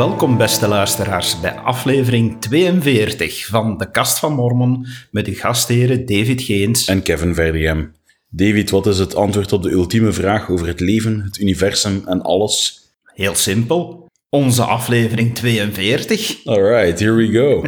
[0.00, 6.42] Welkom beste luisteraars bij aflevering 42 van de Kast van Mormon met uw gastheren David
[6.42, 7.92] Geens en Kevin Verdiem.
[8.28, 12.22] David, wat is het antwoord op de ultieme vraag over het leven, het universum en
[12.22, 12.80] alles?
[13.04, 14.06] Heel simpel.
[14.28, 16.46] Onze aflevering 42.
[16.46, 17.64] Alright, here we go.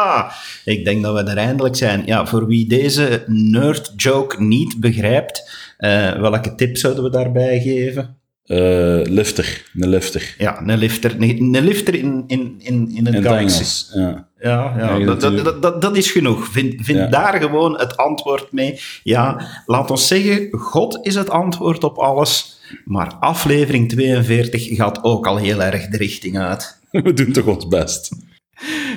[0.74, 2.02] ik denk dat we er eindelijk zijn.
[2.06, 8.19] Ja, voor wie deze nerd joke niet begrijpt, uh, welke tip zouden we daarbij geven?
[8.50, 10.34] Uh, lifter, een lifter.
[10.38, 13.90] Ja, een lifter, een, een lifter in, in, in, in het in Engels.
[13.94, 16.46] Ja, ja, ja dat, dat, dat, dat, is genoeg.
[16.46, 18.80] Vind, vind daar gewoon het antwoord mee.
[19.02, 22.60] Ja, laat ons zeggen, God is het antwoord op alles.
[22.84, 26.78] Maar aflevering 42 gaat ook al heel erg de richting uit.
[26.90, 28.10] We doen toch ons best.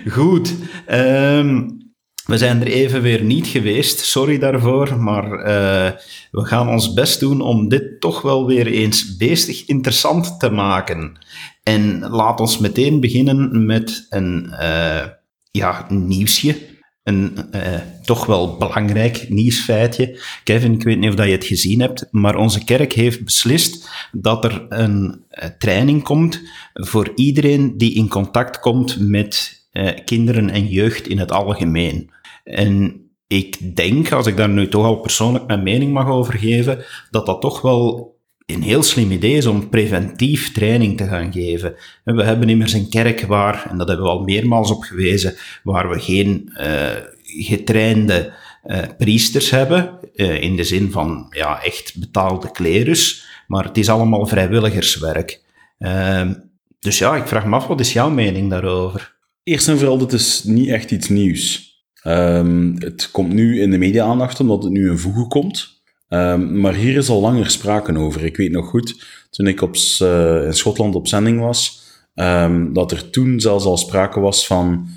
[0.10, 0.54] Goed.
[0.92, 1.83] Um,
[2.26, 5.92] we zijn er even weer niet geweest, sorry daarvoor, maar uh,
[6.32, 11.18] we gaan ons best doen om dit toch wel weer eens beestig interessant te maken.
[11.64, 15.06] En laat ons meteen beginnen met een, uh,
[15.52, 16.72] ja, nieuwsje.
[17.04, 17.62] Een uh,
[18.04, 20.20] toch wel belangrijk nieuwsfeitje.
[20.44, 23.90] Kevin, ik weet niet of dat je het gezien hebt, maar onze kerk heeft beslist
[24.12, 25.24] dat er een
[25.58, 26.42] training komt
[26.74, 29.63] voor iedereen die in contact komt met
[30.06, 32.12] kinderen en jeugd in het algemeen.
[32.44, 36.86] En ik denk, als ik daar nu toch al persoonlijk mijn mening mag over geven,
[37.10, 38.14] dat dat toch wel
[38.46, 41.76] een heel slim idee is om preventief training te gaan geven.
[42.04, 45.90] We hebben immers een kerk waar, en dat hebben we al meermaals op gewezen, waar
[45.90, 46.92] we geen uh,
[47.24, 48.34] getrainde
[48.66, 53.90] uh, priesters hebben, uh, in de zin van ja, echt betaalde klerus, maar het is
[53.90, 55.42] allemaal vrijwilligerswerk.
[55.78, 56.34] Ehm,
[56.80, 59.13] dus ja, ik vraag me af, wat is jouw mening daarover?
[59.44, 61.72] Eerst en vooral, het is niet echt iets nieuws.
[62.08, 65.82] Um, het komt nu in de media-aandacht omdat het nu in voegen komt.
[66.10, 68.24] Um, maar hier is al langer sprake over.
[68.24, 71.82] Ik weet nog goed, toen ik op, uh, in Schotland op zending was,
[72.16, 74.88] um, dat er toen zelfs al sprake was van,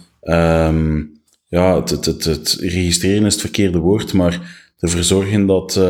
[1.49, 5.81] ja, het, het, het, registreren is het verkeerde woord, maar ervoor zorgen dat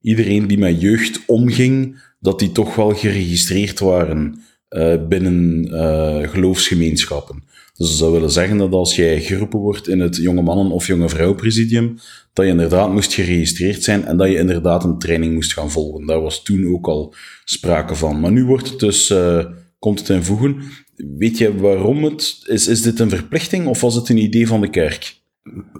[0.00, 7.42] iedereen die met jeugd omging, dat die toch wel geregistreerd waren uh, binnen uh, geloofsgemeenschappen.
[7.80, 10.86] Dus dat zou willen zeggen dat als jij geroepen wordt in het jonge mannen- of
[10.86, 11.98] jonge vrouwenpresidium,
[12.32, 16.06] dat je inderdaad moest geregistreerd zijn en dat je inderdaad een training moest gaan volgen.
[16.06, 17.14] Daar was toen ook al
[17.44, 18.20] sprake van.
[18.20, 19.44] Maar nu wordt het dus, uh,
[19.78, 20.62] komt het in voegen.
[20.96, 24.60] Weet je waarom het, is, is dit een verplichting of was het een idee van
[24.60, 25.20] de kerk?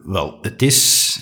[0.05, 1.19] Wel, het is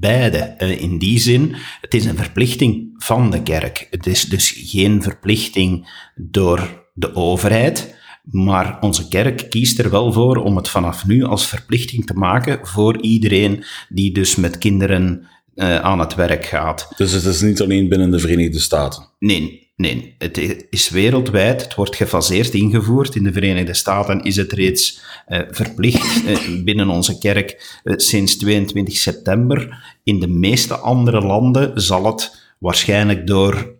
[0.00, 0.38] beide.
[0.38, 3.86] Eh, in die zin, het is een verplichting van de kerk.
[3.90, 8.02] Het is dus geen verplichting door de overheid.
[8.30, 12.66] Maar onze kerk kiest er wel voor om het vanaf nu als verplichting te maken
[12.66, 16.88] voor iedereen die dus met kinderen uh, aan het werk gaat.
[16.96, 19.08] Dus het is niet alleen binnen de Verenigde Staten?
[19.18, 20.14] Nee, nee.
[20.18, 21.62] Het is wereldwijd.
[21.62, 23.14] Het wordt gefaseerd ingevoerd.
[23.14, 28.96] In de Verenigde Staten is het reeds uh, verplicht uh, binnen onze kerk sinds 22
[28.96, 29.84] september.
[30.02, 33.76] In de meeste andere landen zal het waarschijnlijk door,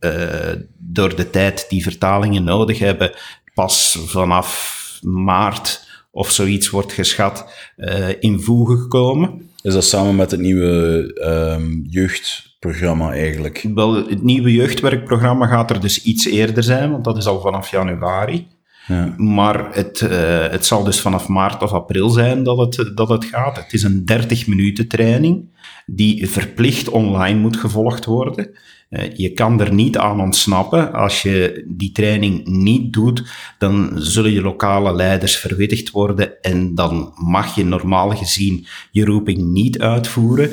[0.78, 3.14] door de tijd die vertalingen nodig hebben,
[3.54, 9.50] pas vanaf maart of zoiets wordt geschat uh, in voegen gekomen.
[9.62, 11.10] Is dat samen met het nieuwe
[11.58, 13.66] um, jeugdprogramma eigenlijk?
[13.74, 17.70] Wel, het nieuwe jeugdwerkprogramma gaat er dus iets eerder zijn, want dat is al vanaf
[17.70, 18.46] januari.
[18.86, 19.14] Ja.
[19.16, 20.10] Maar het, uh,
[20.48, 23.56] het zal dus vanaf maart of april zijn dat het, dat het gaat.
[23.56, 25.48] Het is een 30 minuten training
[25.86, 28.50] die verplicht online moet gevolgd worden.
[28.96, 30.92] Uh, je kan er niet aan ontsnappen.
[30.92, 33.22] Als je die training niet doet,
[33.58, 39.38] dan zullen je lokale leiders verwittigd worden en dan mag je normaal gezien je roeping
[39.38, 40.50] niet uitvoeren.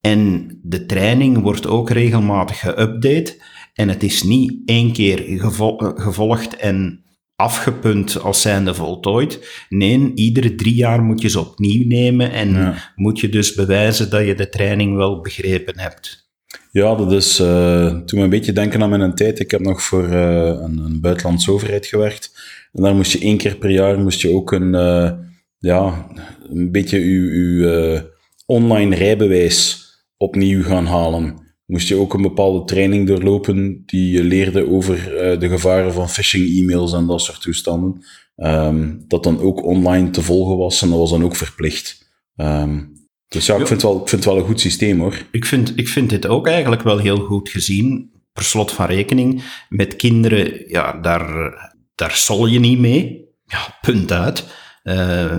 [0.00, 3.42] En de training wordt ook regelmatig geüpdate.
[3.74, 5.24] En het is niet één keer
[5.94, 7.04] gevolgd en
[7.36, 9.64] afgepunt als zijnde voltooid.
[9.68, 14.26] Nee, iedere drie jaar moet je ze opnieuw nemen en moet je dus bewijzen dat
[14.26, 16.21] je de training wel begrepen hebt.
[16.72, 19.40] Ja, dat is uh, toen een beetje denken aan mijn tijd.
[19.40, 22.30] Ik heb nog voor uh, een, een buitenlandse overheid gewerkt.
[22.72, 25.10] En daar moest je één keer per jaar moest je ook een, uh,
[25.58, 26.06] ja,
[26.48, 28.00] een beetje uw,
[28.46, 29.86] online rijbewijs
[30.16, 34.96] opnieuw gaan halen moest je ook een bepaalde training doorlopen die je leerde over
[35.38, 38.04] de gevaren van phishing-e-mails en dat soort toestanden.
[38.36, 42.10] Um, dat dan ook online te volgen was en dat was dan ook verplicht.
[42.36, 42.91] Um,
[43.32, 45.22] dus ja, ik vind, het wel, ik vind het wel een goed systeem hoor.
[45.30, 48.10] Ik vind, ik vind dit ook eigenlijk wel heel goed gezien.
[48.32, 51.52] Per slot van rekening, met kinderen, ja, daar,
[51.94, 53.30] daar zal je niet mee.
[53.44, 54.46] Ja, punt uit.
[54.84, 55.36] Uh,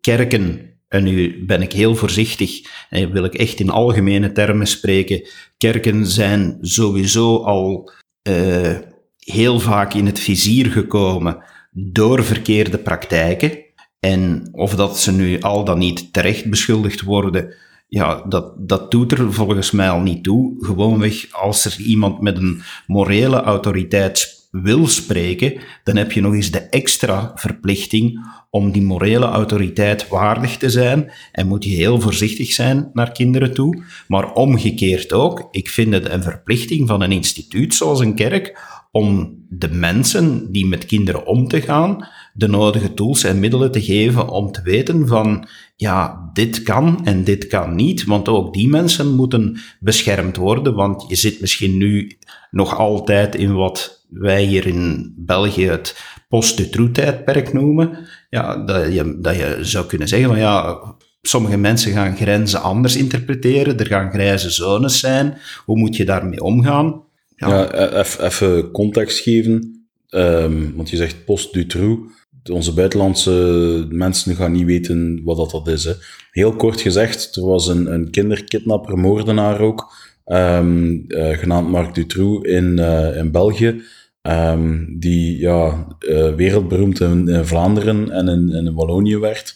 [0.00, 2.60] kerken en nu ben ik heel voorzichtig
[2.90, 5.28] en wil ik echt in algemene termen spreken.
[5.56, 7.92] Kerken zijn sowieso al
[8.28, 8.78] uh,
[9.18, 13.64] heel vaak in het vizier gekomen door verkeerde praktijken.
[14.06, 17.54] En of dat ze nu al dan niet terecht beschuldigd worden,
[17.88, 20.54] ja, dat, dat doet er volgens mij al niet toe.
[20.58, 26.50] Gewoonweg, als er iemand met een morele autoriteit wil spreken, dan heb je nog eens
[26.50, 32.52] de extra verplichting om die morele autoriteit waardig te zijn en moet je heel voorzichtig
[32.52, 33.82] zijn naar kinderen toe.
[34.08, 38.58] Maar omgekeerd ook, ik vind het een verplichting van een instituut zoals een kerk
[38.90, 43.82] om de mensen die met kinderen om te gaan, de nodige tools en middelen te
[43.82, 48.68] geven om te weten van, ja, dit kan en dit kan niet, want ook die
[48.68, 52.18] mensen moeten beschermd worden, want je zit misschien nu
[52.50, 57.98] nog altijd in wat wij hier in België het post-de-troe-tijdperk noemen,
[58.30, 60.78] ja, dat, je, dat je zou kunnen zeggen van, ja,
[61.22, 66.42] sommige mensen gaan grenzen anders interpreteren, er gaan grijze zones zijn, hoe moet je daarmee
[66.42, 67.04] omgaan?
[67.36, 69.76] Ja, ja even context geven.
[70.10, 72.12] Um, want je zegt post Dutroux.
[72.50, 75.84] Onze buitenlandse mensen gaan niet weten wat dat, dat is.
[75.84, 75.92] Hè.
[76.30, 79.92] Heel kort gezegd, er was een, een kinderkidnapper, moordenaar ook,
[80.26, 83.82] um, uh, genaamd Marc Dutroux in, uh, in België.
[84.22, 89.54] Um, die ja, uh, wereldberoemd in, in, Vlaanderen en in, in Wallonië werd.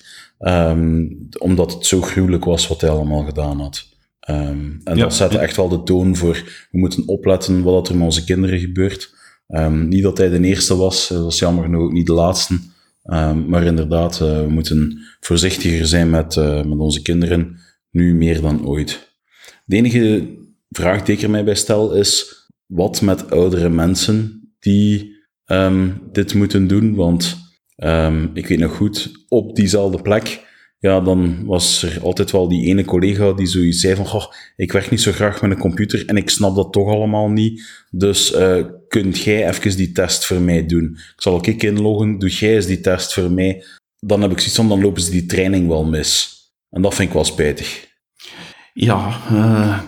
[1.38, 3.88] omdat het zo gruwelijk was wat hij allemaal gedaan had.
[4.30, 7.94] Um, en ja, dat zette echt wel de toon voor, we moeten opletten wat er
[7.94, 9.14] met onze kinderen gebeurt.
[9.70, 12.58] Niet dat hij de eerste was, dat was jammer genoeg ook niet de laatste.
[13.04, 17.58] Um, maar inderdaad, uh, we moeten voorzichtiger zijn met, uh, met onze kinderen,
[17.90, 19.14] nu meer dan ooit.
[19.64, 20.28] De enige
[20.70, 25.18] vraag die ik er mij bij stel is, wat met oudere mensen die
[26.12, 26.94] dit moeten doen?
[26.94, 27.36] Want
[28.34, 30.46] ik weet nog goed, op diezelfde plek
[30.80, 34.72] ja, dan was er altijd wel die ene collega die zoiets zei van, goh, ik
[34.72, 37.84] werk niet zo graag met een computer en ik snap dat toch allemaal niet.
[37.90, 40.84] Dus uh, kunt jij even die test voor mij doen?
[40.84, 43.64] Ik zal ook ik inloggen, doe jij eens die test voor mij.
[43.98, 46.38] Dan heb ik zoiets van, dan lopen ze die training wel mis.
[46.70, 47.88] En dat vind ik wel spijtig.
[48.82, 49.78] Ja, uh,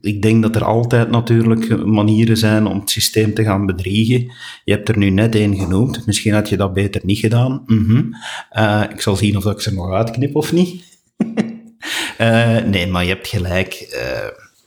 [0.00, 4.32] ik denk dat er altijd natuurlijk manieren zijn om het systeem te gaan bedriegen.
[4.64, 6.06] Je hebt er nu net één genoemd.
[6.06, 7.62] Misschien had je dat beter niet gedaan.
[7.66, 8.16] -hmm.
[8.52, 11.00] uh, ik zal zien of ik ze nog uitknip of niet.
[12.18, 13.98] uh, nee, maar je hebt gelijk.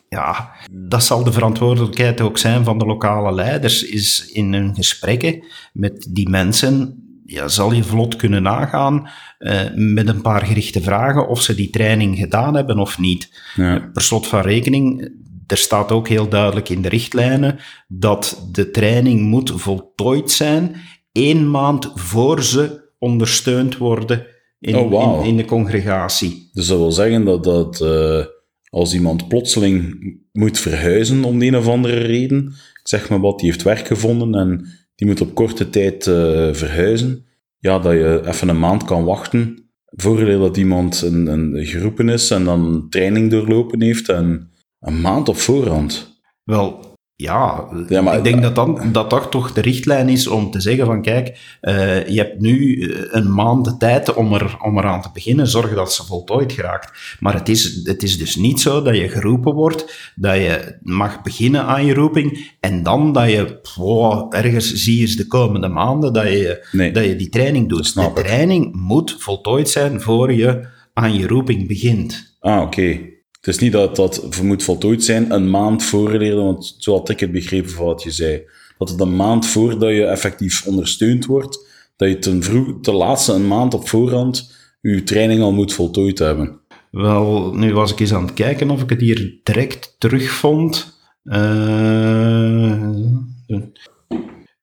[0.10, 3.84] ja, dat zal de verantwoordelijkheid ook zijn van de lokale leiders.
[3.84, 5.44] Is in hun gesprekken
[5.74, 9.10] met die mensen ja, zal je vlot kunnen nagaan
[9.40, 13.42] uh, met een paar gerichte vragen of ze die training gedaan hebben of niet.
[13.56, 13.90] Ja.
[13.94, 15.12] Per slot van rekening,
[15.48, 20.76] er staat ook heel duidelijk in de richtlijnen dat de training moet voltooid zijn
[21.12, 24.26] één maand voor ze ondersteund worden
[24.60, 25.20] in, oh, wow.
[25.22, 26.50] in, in, de congregatie.
[26.54, 28.26] Dus dat wil zeggen dat, dat uh,
[28.70, 29.96] als iemand plotseling
[30.32, 33.88] moet verhuizen om de een of andere reden, ik zeg maar wat, die heeft werk
[33.88, 37.26] gevonden en die moet op korte tijd uh, verhuizen,
[37.60, 39.70] ja, dat je even een maand kan wachten.
[39.86, 45.30] Voordeel dat iemand een, een geroepen is en dan training doorlopen heeft en een maand
[45.30, 46.22] op voorhand.
[46.44, 46.87] Wel,
[47.20, 50.60] ja, ja maar, ik denk dat, dan, dat dat toch de richtlijn is om te
[50.60, 54.78] zeggen van kijk, uh, je hebt nu eh, een maand de tijd om, er, om
[54.78, 57.18] eraan te beginnen, zorg dat ze voltooid geraakt.
[57.20, 61.22] Maar het is, het is dus niet zo dat je geroepen wordt, dat je mag
[61.22, 66.14] beginnen aan je roeping en dan dat je wow, ergens zie je de komende maanden
[66.14, 67.94] dat je, nee, dat je die training doet.
[67.94, 72.36] De training moet voltooid zijn voor je aan je roeping begint.
[72.40, 73.16] Ah, oké.
[73.48, 77.20] Het is niet dat dat moet voltooid zijn een maand voor want zo had ik
[77.20, 78.42] het begrepen van wat je zei.
[78.78, 83.34] Dat het een maand voordat je effectief ondersteund wordt, dat je ten, vroeg, ten laatste
[83.34, 86.60] een maand op voorhand je training al moet voltooid hebben.
[86.92, 91.00] Wel, nu was ik eens aan het kijken of ik het hier direct terugvond.
[91.24, 92.90] Uh,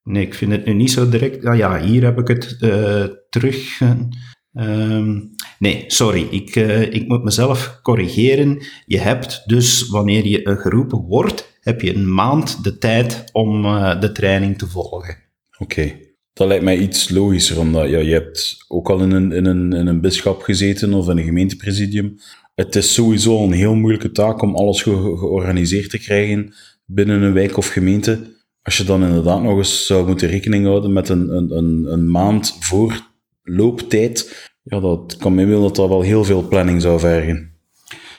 [0.03, 1.45] nee, ik vind het nu niet zo direct.
[1.45, 3.81] Ah ja, hier heb ik het uh, terug.
[4.53, 5.34] Um,
[5.65, 8.61] nee, sorry, ik, uh, ik moet mezelf corrigeren.
[8.85, 14.01] Je hebt dus, wanneer je geroepen wordt, heb je een maand de tijd om uh,
[14.01, 15.17] de training te volgen.
[15.57, 15.91] Oké,
[16.33, 19.73] dat lijkt mij iets logischer, omdat ja, je hebt ook al in een, in, een,
[19.73, 22.15] in een bischap gezeten of in een gemeentepresidium.
[22.55, 26.53] Het is sowieso een heel moeilijke taak om alles ge georganiseerd te krijgen
[26.85, 28.33] binnen een wijk of gemeente.
[28.61, 32.11] Als je dan inderdaad nog eens zou moeten rekening houden met een, een, een, een
[32.11, 36.99] maand voor looptijd, ja, dat kan me wel dat dat wel heel veel planning zou
[36.99, 37.53] vergen.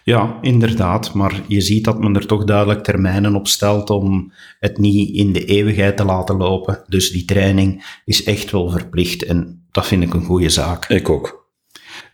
[0.05, 1.15] Ja, inderdaad.
[1.15, 5.33] Maar je ziet dat men er toch duidelijk termijnen op stelt om het niet in
[5.33, 6.85] de eeuwigheid te laten lopen.
[6.87, 10.89] Dus die training is echt wel verplicht en dat vind ik een goede zaak.
[10.89, 11.51] Ik ook.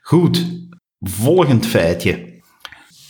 [0.01, 0.47] Goed,
[1.01, 2.41] volgend feitje.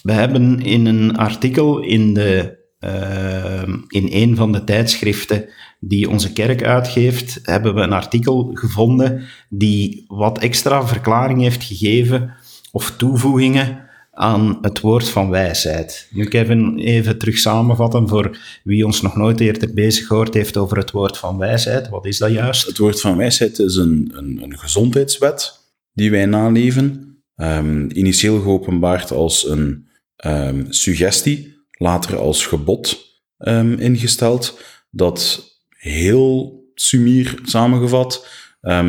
[0.03, 5.49] We hebben in een artikel in de Ehm, in een van de tijdschriften
[5.85, 12.35] die onze kerk uitgeeft, hebben we een artikel gevonden die wat extra verklaring heeft gegeven
[12.73, 16.09] of toevoegingen aan het woord van wijsheid.
[16.11, 20.77] Nu, Kevin, even terug samenvatten voor wie ons nog nooit eerder bezig gehoord heeft over
[20.77, 21.89] het woord van wijsheid.
[21.89, 22.67] Wat is dat juist?
[22.67, 25.61] Het woord van wijsheid is een, een, een gezondheidswet
[25.93, 27.17] die wij naleven.
[27.37, 29.89] Um, initieel geopenbaard als een
[30.27, 32.99] um, suggestie, later als gebod
[33.39, 34.61] um, ingesteld,
[34.91, 35.51] dat
[35.83, 38.29] heel sumier samengevat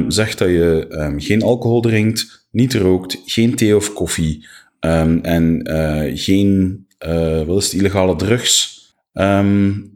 [0.07, 4.45] zegt dat je geen alcohol drinkt, niet rookt, geen thee of koffie,
[4.85, 8.81] Um, en uh, geen, uh, wat is het, illegale drugs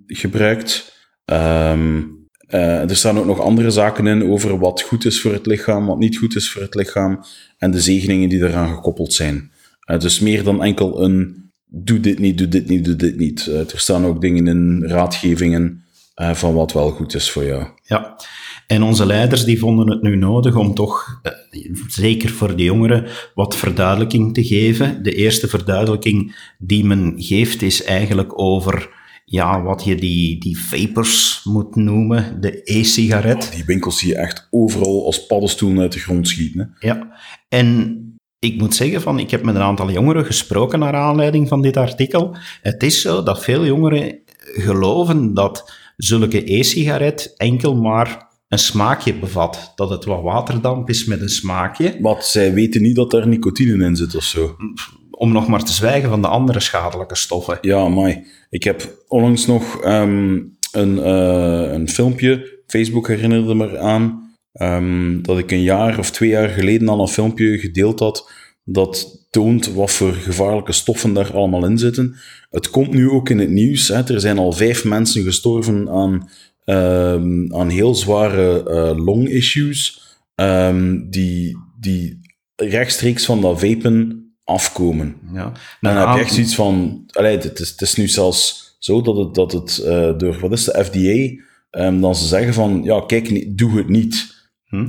[0.07, 0.95] gebruikt.
[1.31, 5.85] Uh, er staan ook nog andere zaken in over wat goed is voor het lichaam,
[5.85, 7.19] wat niet goed is voor het lichaam
[7.57, 9.51] en de zegeningen die eraan gekoppeld zijn.
[9.97, 13.45] dus meer dan enkel een doe dit niet, doe dit niet, doe dit niet.
[13.45, 15.83] er staan ook dingen in, raadgevingen
[16.17, 17.67] van wat wel goed is voor jou.
[17.83, 18.15] Ja,
[18.67, 21.31] en onze leiders die vonden het nu nodig om toch, eh,
[21.87, 25.03] zeker voor de jongeren, wat verduidelijking te geven.
[25.03, 28.95] De eerste verduidelijking die men geeft is eigenlijk over
[29.25, 33.51] ja, wat je die, die vapors moet noemen, de e-sigaret.
[33.55, 36.75] die winkels zie je echt overal als paddenstoelen uit de grond schieten.
[36.79, 36.87] Hè?
[36.87, 37.19] Ja,
[37.49, 38.01] en
[38.39, 41.77] ik moet zeggen, van, ik heb met een aantal jongeren gesproken naar aanleiding van dit
[41.77, 42.35] artikel.
[42.61, 49.71] Het is zo dat veel jongeren geloven dat zulke e-sigaret enkel maar een smaakje bevat.
[49.75, 51.97] Dat het wat waterdamp is met een smaakje.
[52.01, 54.55] Wat zij weten niet dat er nicotine in zit of zo.
[55.11, 57.57] Om nog maar te zwijgen van de andere schadelijke stoffen.
[57.61, 64.35] Ja, maar ik heb onlangs nog um, een, uh, een filmpje, Facebook herinnerde me aan,
[64.61, 68.31] um, dat ik een jaar of twee jaar geleden al een filmpje gedeeld had
[68.69, 72.15] dat toont wat voor gevaarlijke stoffen daar allemaal in zitten.
[72.49, 73.87] Het komt nu ook in het nieuws.
[73.87, 74.13] Hè.
[74.13, 76.29] Er zijn al vijf mensen gestorven aan
[76.65, 80.01] um, aan heel zware uh, long-issues,
[80.35, 82.19] um, die, die
[82.55, 85.15] rechtstreeks van dat vapen afkomen.
[85.33, 85.45] Ja.
[85.45, 89.01] En dan heb je echt zoiets van, allee, het, is, het is nu zelfs zo
[89.01, 91.43] dat het, dat het uh, door, wat is de FDA,
[91.85, 94.36] um, dan ze zeggen van, ja, kijk, doe het niet.
[94.67, 94.87] Hm.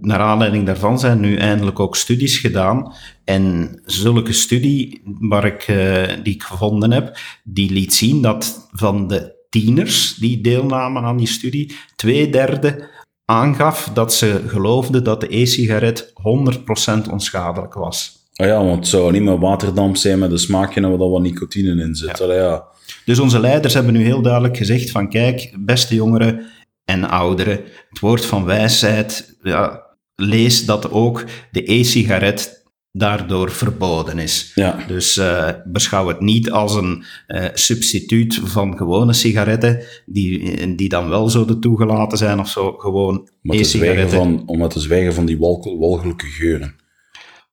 [0.00, 2.92] Naar aanleiding daarvan zijn nu eindelijk ook studies gedaan.
[3.24, 9.08] En zulke studie waar ik, uh, die ik gevonden heb, die liet zien dat van
[9.08, 12.88] de tieners die deelnamen aan die studie, twee derde
[13.24, 18.24] aangaf dat ze geloofden dat de e-sigaret 100% onschadelijk was.
[18.34, 21.20] Ah ja, want het zou niet meer waterdamp zijn met een smaakje en wat wat
[21.20, 22.18] nicotine in zit.
[22.18, 22.32] Ja.
[22.32, 22.64] ja.
[23.04, 26.46] Dus onze leiders hebben nu heel duidelijk gezegd van kijk, beste jongeren
[26.86, 29.82] en ouderen, het woord van wijsheid, ja,
[30.14, 34.52] lees dat ook de e-sigaret daardoor verboden is.
[34.54, 34.78] Ja.
[34.86, 41.08] Dus uh, beschouw het niet als een uh, substituut van gewone sigaretten, die, die dan
[41.08, 44.42] wel zouden toegelaten zijn of zo, gewoon e-sigaretten.
[44.46, 46.76] Om het te zwijgen van die walgelijke geuren.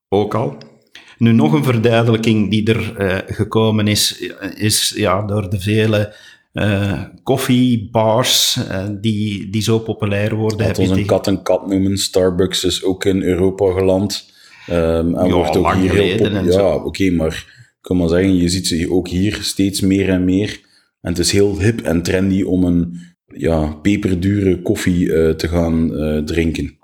[0.10, 0.58] Ook al.
[1.18, 6.16] Nu nog een verduidelijking die er uh, gekomen is, is ja, door de vele
[7.24, 10.68] koffiebars uh, die, die zo populair worden.
[10.68, 11.98] Laten we een kat en kat noemen.
[11.98, 14.32] Starbucks is ook in Europa geland.
[14.70, 18.50] Um, en ja, wordt ook hier heel Ja, oké, maar ik kan maar zeggen, je
[18.50, 20.60] ziet ze ook hier steeds meer en meer.
[21.02, 25.92] En het is heel hip en trendy om een ja, peperdure koffie uh, te gaan
[25.92, 26.78] uh, drinken.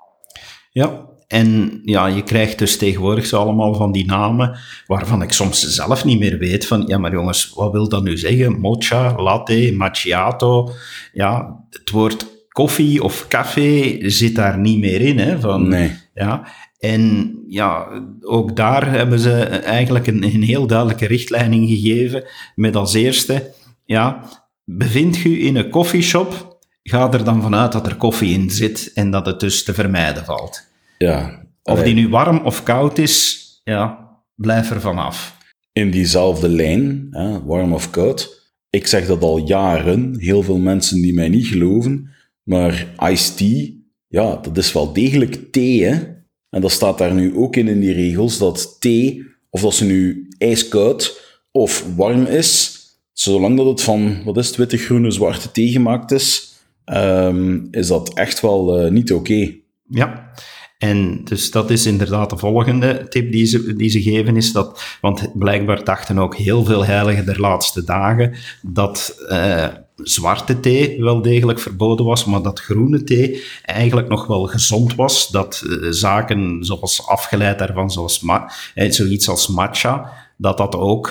[0.72, 5.60] Ja, en ja, je krijgt dus tegenwoordig zo allemaal van die namen waarvan ik soms
[5.60, 8.60] zelf niet meer weet van, ja, maar jongens, wat wil dat nu zeggen?
[8.60, 10.72] Mocha, latte, macchiato.
[11.14, 15.20] Ja, het woord koffie of café zit daar niet meer in.
[15.20, 15.92] Hè, van, nee.
[16.14, 16.48] Ja,
[16.80, 17.88] en ja,
[18.22, 22.24] ook daar hebben ze eigenlijk een, een heel duidelijke richtlijning gegeven
[22.56, 23.54] met als eerste,
[23.86, 24.24] ja,
[24.64, 29.12] bevindt u in een koffieshop, ga er dan vanuit dat er koffie in zit en
[29.12, 30.68] dat het dus te vermijden valt.
[31.06, 31.48] Ja.
[31.64, 35.38] Of die nu warm of koud is, ja, blijf er vanaf.
[35.72, 41.02] In diezelfde lijn, hè, warm of koud, ik zeg dat al jaren, heel veel mensen
[41.02, 42.10] die mij niet geloven,
[42.44, 43.68] maar iced tea,
[44.08, 46.18] ja, dat is wel degelijk thee, hè.
[46.50, 49.86] En dat staat daar nu ook in in die regels, dat thee, of dat ze
[49.86, 52.80] nu ijskoud of warm is,
[53.14, 56.54] zolang dat het van, wat is het, witte, groene, zwarte thee gemaakt is,
[56.86, 59.32] um, is dat echt wel uh, niet oké.
[59.32, 59.64] Okay.
[59.90, 60.32] Ja,
[60.80, 64.98] en dus dat is inderdaad de volgende tip die ze, die ze geven, is dat,
[65.02, 71.22] want blijkbaar dachten ook heel veel heiligen der laatste dagen, dat uh, zwarte thee wel
[71.22, 75.28] degelijk verboden was, maar dat groene thee eigenlijk nog wel gezond was.
[75.28, 81.10] Dat uh, zaken zoals afgeleid daarvan, zoals ma eh, zoiets als matcha, dat dat ook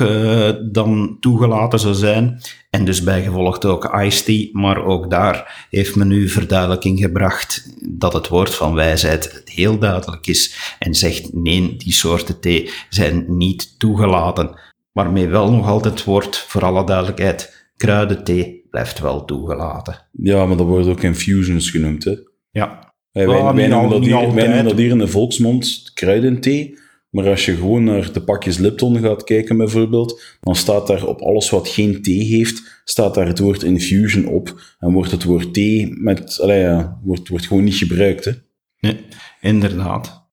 [0.72, 2.40] dan toegelaten zou zijn.
[2.78, 8.28] En dus bijgevolg ook Ice-T, maar ook daar heeft men nu verduidelijking gebracht dat het
[8.28, 14.58] woord van wijsheid heel duidelijk is en zegt nee, die soorten thee zijn niet toegelaten.
[14.92, 20.08] Waarmee wel nog altijd wordt, voor alle duidelijkheid, kruidenthee blijft wel toegelaten.
[20.12, 22.14] Ja, maar dat wordt ook infusions genoemd, hè?
[22.50, 22.92] Ja.
[23.12, 26.78] Wij, wij, wij, noemen dat hier, wij noemen dat hier in de volksmond kruidenthee.
[27.10, 31.20] Maar als je gewoon naar de pakjes Lipton gaat kijken bijvoorbeeld, dan staat daar op
[31.20, 34.60] alles wat geen thee heeft, staat daar het woord infusion op.
[34.78, 38.24] En wordt het woord thee met, ja, wordt, wordt gewoon niet gebruikt.
[38.24, 38.32] Hè?
[38.80, 38.96] Nee,
[39.40, 40.26] inderdaad.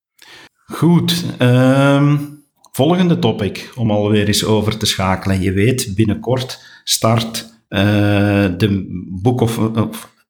[0.66, 5.42] Goed, um, volgende topic, om alweer eens over te schakelen.
[5.42, 7.80] Je weet, binnenkort start uh,
[8.58, 8.86] de
[9.22, 9.60] Book of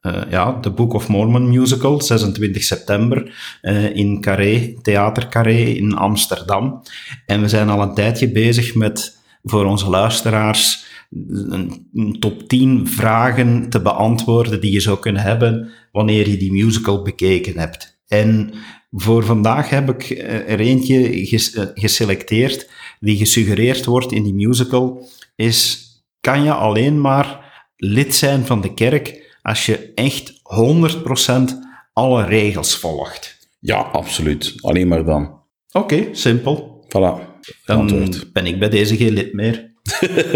[0.05, 5.93] uh, ja, de Book of Mormon musical, 26 september, uh, in Carré, Theater Carré in
[5.93, 6.81] Amsterdam.
[7.25, 10.85] En we zijn al een tijdje bezig met, voor onze luisteraars,
[11.27, 17.01] een, top 10 vragen te beantwoorden die je zou kunnen hebben wanneer je die musical
[17.01, 17.99] bekeken hebt.
[18.07, 18.53] En
[18.91, 20.09] voor vandaag heb ik
[20.47, 21.25] er eentje
[21.73, 22.69] geselecteerd
[22.99, 25.83] die gesuggereerd wordt in die musical, is
[26.19, 31.53] kan je alleen maar lid zijn van de kerk als je echt 100%
[31.93, 33.49] alle regels volgt.
[33.59, 34.53] Ja, absoluut.
[34.61, 35.39] Alleen maar dan.
[35.71, 36.85] Oké, simpel.
[36.87, 37.41] Voilà.
[37.65, 39.73] Dan ben ik bij deze geen lid meer.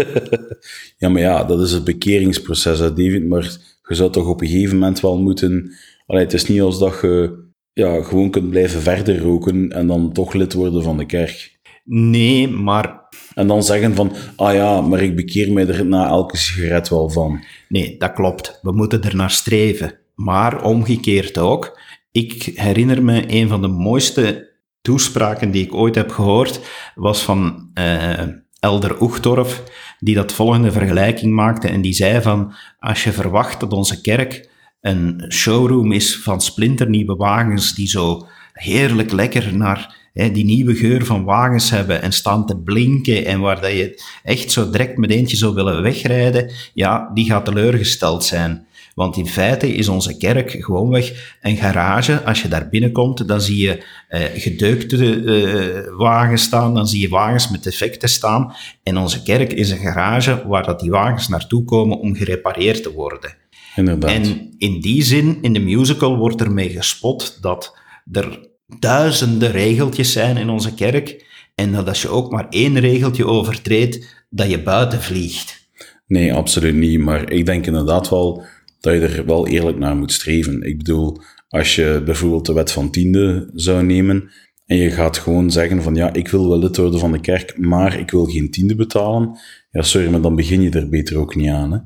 [0.98, 3.28] ja, maar ja, dat is het bekeringsproces, hè, David.
[3.28, 3.56] Maar
[3.88, 5.72] je zou toch op een gegeven moment wel moeten...
[6.06, 10.12] Allee, het is niet als dat je ja, gewoon kunt blijven verder roken en dan
[10.12, 11.58] toch lid worden van de kerk.
[11.84, 12.99] Nee, maar
[13.40, 17.10] en dan zeggen van, ah ja, maar ik bekeer mij er na elke sigaret wel
[17.10, 17.44] van.
[17.68, 18.58] Nee, dat klopt.
[18.62, 19.98] We moeten er naar streven.
[20.14, 21.78] Maar omgekeerd ook.
[22.12, 24.50] Ik herinner me een van de mooiste
[24.82, 26.60] toespraken die ik ooit heb gehoord,
[26.94, 28.22] was van uh,
[28.60, 29.62] Elder Oegtorf,
[29.98, 34.48] die dat volgende vergelijking maakte en die zei van, als je verwacht dat onze kerk
[34.80, 41.24] een showroom is van splinternieuwe wagens die zo heerlijk lekker naar die nieuwe geur van
[41.24, 45.36] wagens hebben en staan te blinken en waar dat je echt zo direct met eentje
[45.36, 48.68] zou willen wegrijden, ja, die gaat teleurgesteld zijn.
[48.94, 52.22] Want in feite is onze kerk gewoonweg een garage.
[52.24, 57.08] Als je daar binnenkomt, dan zie je eh, gedeukte eh, wagens staan, dan zie je
[57.08, 58.54] wagens met defecten staan.
[58.82, 62.92] En onze kerk is een garage waar dat die wagens naartoe komen om gerepareerd te
[62.92, 63.36] worden.
[63.76, 64.10] Inderdaad.
[64.10, 67.76] En in die zin, in de musical wordt ermee gespot dat
[68.12, 71.28] er duizenden regeltjes zijn in onze kerk.
[71.54, 75.68] En dat als je ook maar één regeltje overtreedt, dat je buiten vliegt.
[76.06, 77.00] Nee, absoluut niet.
[77.00, 78.44] Maar ik denk inderdaad wel
[78.80, 80.62] dat je er wel eerlijk naar moet streven.
[80.62, 84.30] Ik bedoel, als je bijvoorbeeld de wet van tiende zou nemen
[84.66, 87.58] en je gaat gewoon zeggen van ja, ik wil wel lid worden van de kerk,
[87.58, 89.38] maar ik wil geen tiende betalen.
[89.70, 91.72] Ja, sorry, maar dan begin je er beter ook niet aan.
[91.72, 91.78] Hè?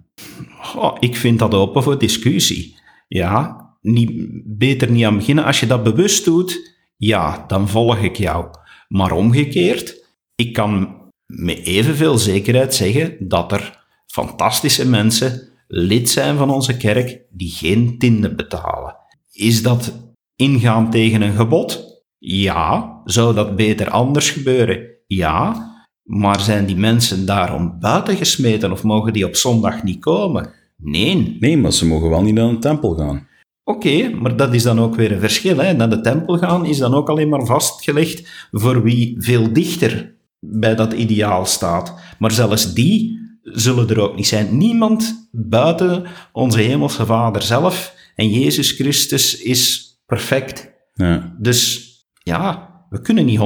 [0.79, 2.77] Oh, ik vind dat open voor discussie.
[3.09, 4.11] Ja, niet,
[4.45, 5.45] beter niet aan beginnen.
[5.45, 6.74] Als je dat bewust doet,
[7.07, 8.47] ja, dan volg ik jou.
[8.89, 10.95] Maar omgekeerd, ik kan
[11.27, 17.99] met evenveel zekerheid zeggen dat er fantastische mensen lid zijn van onze kerk die geen
[17.99, 18.97] tinden betalen.
[19.33, 22.03] Is dat ingaan tegen een gebod?
[22.19, 23.01] Ja.
[23.05, 24.87] Zou dat beter anders gebeuren?
[25.07, 25.73] Ja.
[26.03, 30.51] Maar zijn die mensen daarom buiten gesmeten of mogen die op zondag niet komen?
[30.77, 31.37] Nee.
[31.41, 33.29] Nee, maar ze mogen wel niet naar een tempel gaan.
[33.65, 35.57] Oké, maar dat is dan ook weer een verschil.
[35.57, 35.73] Hè.
[35.73, 40.75] Naar de tempel gaan is dan ook alleen maar vastgelegd voor wie veel dichter bij
[40.75, 41.95] dat ideaal staat.
[42.19, 44.57] Maar zelfs die zullen er ook niet zijn.
[44.57, 50.73] Niemand buiten onze hemelse Vader zelf en Jezus Christus is perfect.
[50.95, 51.35] Ja.
[51.39, 51.89] Dus
[52.23, 53.41] ja, we kunnen niet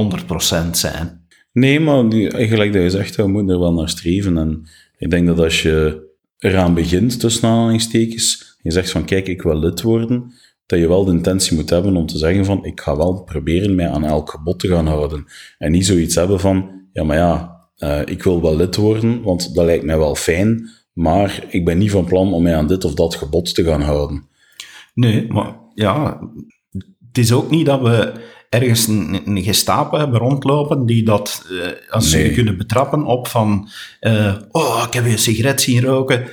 [0.65, 1.27] 100% zijn.
[1.53, 4.39] Nee, maar gelijk dat je zegt, we moeten er wel naar streven.
[4.39, 6.07] En ik denk dat als je
[6.39, 10.33] eraan begint, tussen aanhalingstekens, je zegt van kijk, ik wil lid worden,
[10.67, 13.75] dat je wel de intentie moet hebben om te zeggen van ik ga wel proberen
[13.75, 15.25] mij aan elk gebod te gaan houden.
[15.59, 19.55] En niet zoiets hebben van, ja maar ja, uh, ik wil wel lid worden, want
[19.55, 22.85] dat lijkt mij wel fijn, maar ik ben niet van plan om mij aan dit
[22.85, 24.29] of dat gebod te gaan houden.
[24.95, 26.21] Nee, maar ja,
[27.09, 28.13] het is ook niet dat we
[28.49, 33.69] ergens een, een gestapo hebben rondlopen die dat, uh, als ze kunnen betrappen op van,
[34.01, 36.25] uh, oh, ik heb je een sigaret zien roken,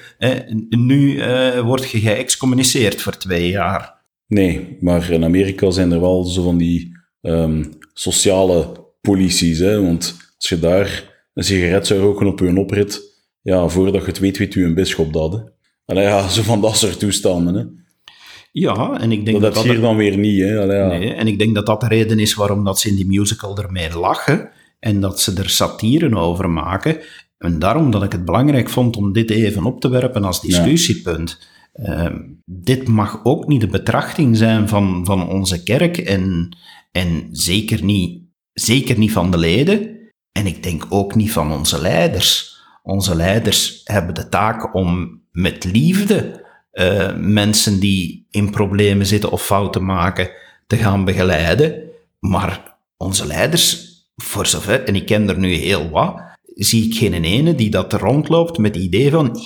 [0.69, 4.03] nu uh, word je geëxcommuniceerd voor twee jaar.
[4.27, 10.15] Nee, maar in Amerika zijn er wel zo van die um, sociale polities, hè, want
[10.37, 13.01] als je daar een sigaret zou roken op je oprit,
[13.41, 15.33] ja, voordat je het weet, weet u een bisschop dat.
[15.33, 15.39] Hè.
[15.85, 17.55] Allee, ja, zo van dat soort toestanden.
[17.55, 17.63] Hè.
[18.57, 19.53] Ja, en ik denk dat...
[19.53, 20.61] Dat hier dan weer niet, hè?
[20.61, 20.87] Allee, ja.
[20.87, 23.57] Nee, en ik denk dat dat de reden is waarom dat ze in die musical
[23.57, 26.99] ermee lachen, en dat ze er satiren over maken.
[27.37, 31.47] En daarom dat ik het belangrijk vond om dit even op te werpen als discussiepunt.
[31.73, 36.57] Ehm, dit mag ook niet de betrachting zijn van, van onze kerk en,
[36.91, 38.21] en zeker, niet,
[38.53, 39.97] zeker niet van de leden.
[40.31, 42.57] En ik denk ook niet van onze leiders.
[42.83, 46.44] Onze leiders hebben de taak om met liefde
[46.75, 50.29] uh, mensen die in problemen zitten of fouten maken
[50.67, 51.83] te gaan begeleiden.
[52.19, 56.21] Maar onze leiders, voor zover, en ik ken er nu heel wat,
[56.55, 59.39] zie ik geen ene die dat rondloopt met het idee van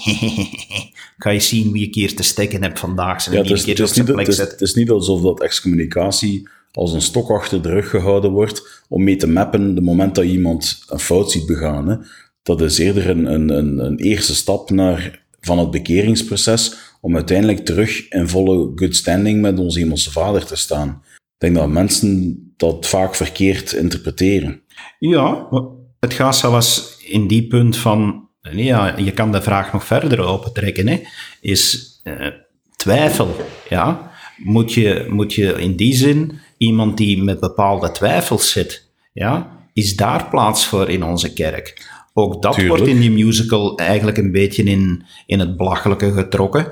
[1.17, 3.31] ga je zien wie ik hier te steken heb vandaag.
[3.31, 7.29] ja, het, is, niet, het, is, het is niet alsof dat excommunicatie als een stok
[7.29, 11.31] achter de rug gehouden wordt om mee te mappen de moment dat iemand een fout
[11.31, 11.87] ziet begaan.
[11.87, 11.95] Hè.
[12.43, 17.65] Dat is eerder een, een, een, een eerste stap naar, van het bekeringsproces om uiteindelijk
[17.65, 21.01] terug in volle good standing met onze hemelse vader te staan.
[21.13, 24.61] Ik denk dat mensen dat vaak verkeerd interpreteren.
[24.99, 25.47] Ja,
[25.99, 30.87] het gaat zelfs in die punt van, ja, je kan de vraag nog verder opentrekken,
[30.87, 31.01] hè,
[31.41, 32.27] is uh,
[32.75, 33.35] twijfel.
[33.69, 34.11] Ja?
[34.37, 39.95] Moet, je, moet je in die zin iemand die met bepaalde twijfels zit, ja, is
[39.95, 41.97] daar plaats voor in onze kerk?
[42.13, 46.71] Ook dat wordt in die musical eigenlijk een beetje in, in het belachelijke getrokken.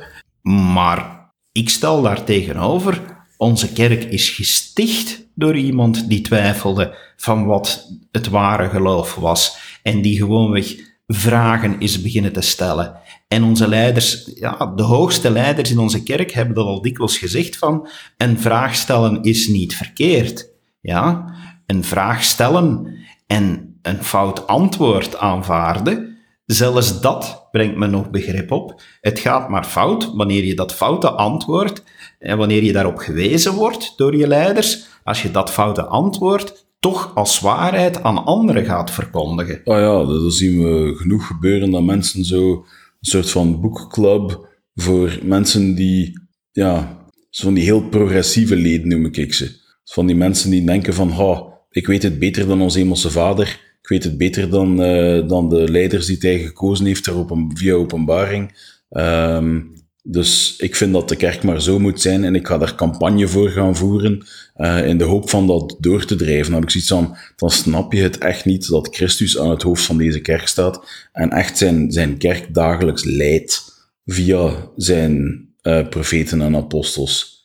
[0.56, 3.02] Maar ik stel daar tegenover,
[3.38, 10.02] onze kerk is gesticht door iemand die twijfelde van wat het ware geloof was en
[10.02, 10.76] die gewoonweg
[11.08, 13.00] vragen is beginnen te stellen.
[13.28, 17.58] En onze leiders, ja, de hoogste leiders in onze kerk hebben dat al dikwijls gezegd
[17.58, 20.50] van een vraag stellen is niet verkeerd.
[20.82, 26.17] Ja, een vraag stellen en een fout antwoord aanvaarden,
[26.48, 28.82] zelfs dat brengt me nog begrip op.
[29.02, 31.84] Het gaat maar fout wanneer je dat foute antwoord
[32.20, 37.16] en wanneer je daarop gewezen wordt door je leiders, als je dat foute antwoord toch
[37.16, 39.62] als waarheid aan anderen gaat verkondigen.
[39.64, 42.66] Ah ja, dat zien we genoeg gebeuren dat mensen zo een
[43.00, 46.20] soort van boekclub voor mensen die,
[46.52, 49.66] ja, van die heel progressieve leden noem ik ze.
[49.84, 53.94] Van die mensen die denken van, ik weet het beter dan onze hemelse vader, ik
[53.94, 57.10] weet het beter dan, uh, dan de leiders die hij gekozen heeft
[57.54, 58.76] via openbaring.
[58.90, 62.76] Um, dus ik vind dat de kerk maar zo moet zijn en ik ga daar
[62.76, 64.26] campagne voor gaan voeren
[64.58, 66.52] uh, in de hoop van dat door te drijven.
[66.52, 69.86] Nou, ik zoiets van, dan snap je het echt niet dat Christus aan het hoofd
[69.86, 73.64] van deze kerk staat en echt zijn, zijn kerk dagelijks leidt
[74.06, 77.37] via zijn uh, profeten en apostels.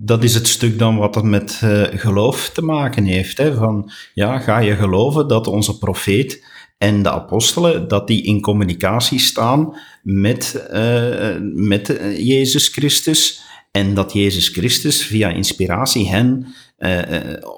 [0.00, 3.38] Dat is het stuk dan wat het met uh, geloof te maken heeft.
[3.38, 3.54] Hè?
[3.54, 6.44] Van, ja, ga je geloven dat onze profeet
[6.78, 14.12] en de apostelen, dat die in communicatie staan met, uh, met Jezus Christus en dat
[14.12, 16.46] Jezus Christus via inspiratie hen
[16.78, 17.08] uh,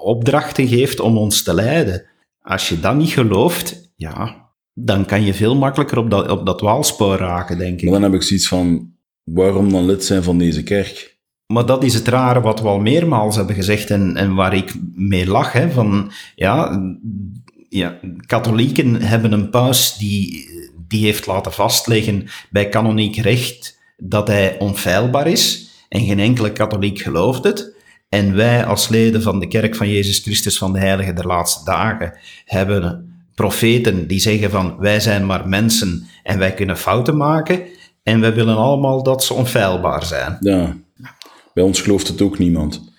[0.03, 2.05] opdrachten geeft om ons te leiden.
[2.41, 6.61] Als je dat niet gelooft, ja, dan kan je veel makkelijker op dat, op dat
[6.61, 7.83] waalspoor raken, denk ik.
[7.83, 11.19] Maar dan heb ik zoiets van, waarom dan lid zijn van deze kerk?
[11.51, 15.27] Maar dat is het rare wat we al meermaals hebben gezegd en, waar ik mee
[15.27, 15.51] lach.
[15.51, 16.81] Hè, van, ja,
[17.69, 20.49] ja, katholieken hebben een paus die,
[20.87, 25.69] die heeft laten vastleggen bij kanoniek recht dat hij onfeilbaar is.
[25.89, 27.75] En geen enkele katholiek gelooft het.
[28.09, 31.65] En wij als leden van de Kerk van Jezus Christus van de Heilige der Laatste
[31.65, 37.61] Dagen hebben profeten die zeggen van wij zijn maar mensen en wij kunnen fouten maken.
[38.03, 40.37] En wij willen allemaal dat ze onfeilbaar zijn.
[40.39, 40.75] Ja,
[41.53, 42.91] bij ons gelooft het ook niemand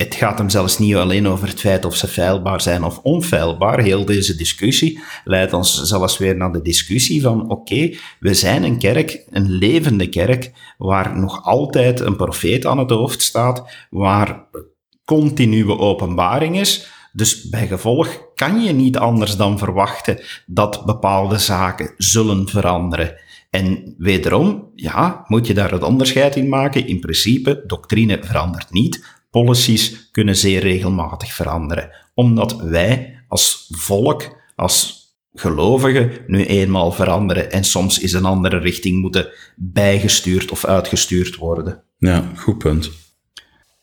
[0.00, 3.80] het gaat hem zelfs niet alleen over het feit of ze feilbaar zijn of onfeilbaar.
[3.80, 8.78] Heel deze discussie leidt ons zelfs weer naar de discussie van oké, we zijn een
[8.78, 14.48] kerk, een levende kerk, waar nog altijd een profeet aan het hoofd staat, waar
[15.04, 16.88] continue openbaring is.
[17.12, 23.14] Dus bij gevolg kan je niet anders dan verwachten dat bepaalde zaken zullen veranderen.
[23.50, 26.86] En wederom, ja, moet je daar het onderscheid in maken.
[26.86, 34.98] In principe, doctrine verandert niet, policies kunnen zeer regelmatig veranderen, omdat wij als volk, als
[35.34, 41.82] gelovigen, nu eenmaal veranderen en soms is een andere richting moeten bijgestuurd of uitgestuurd worden.
[41.98, 42.90] Ja, goed punt.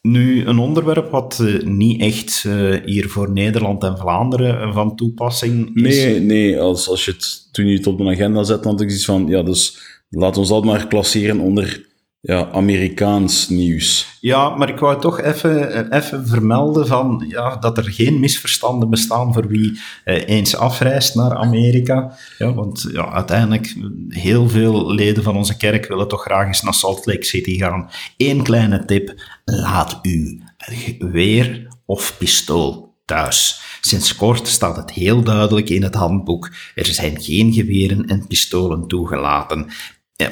[0.01, 5.75] Nu, een onderwerp wat uh, niet echt uh, hier voor Nederland en Vlaanderen van toepassing
[5.75, 6.03] is.
[6.03, 9.01] Nee, nee als, als je het, toen het op de agenda zet, dan had ik
[9.01, 9.77] van, ja, dus
[10.09, 11.86] laat ons dat maar klasseren onder
[12.19, 14.17] ja, Amerikaans nieuws.
[14.19, 19.33] Ja, maar ik wou toch even, even vermelden van, ja, dat er geen misverstanden bestaan
[19.33, 22.17] voor wie eh, eens afreist naar Amerika.
[22.37, 23.75] Ja, want ja, uiteindelijk,
[24.09, 27.89] heel veel leden van onze kerk willen toch graag eens naar Salt Lake City gaan.
[28.17, 29.13] Eén kleine tip,
[29.45, 30.41] laat u
[30.99, 33.61] weer of pistool thuis.
[33.81, 36.49] Sinds kort staat het heel duidelijk in het handboek.
[36.75, 39.73] Er zijn geen geweren en pistolen toegelaten eh,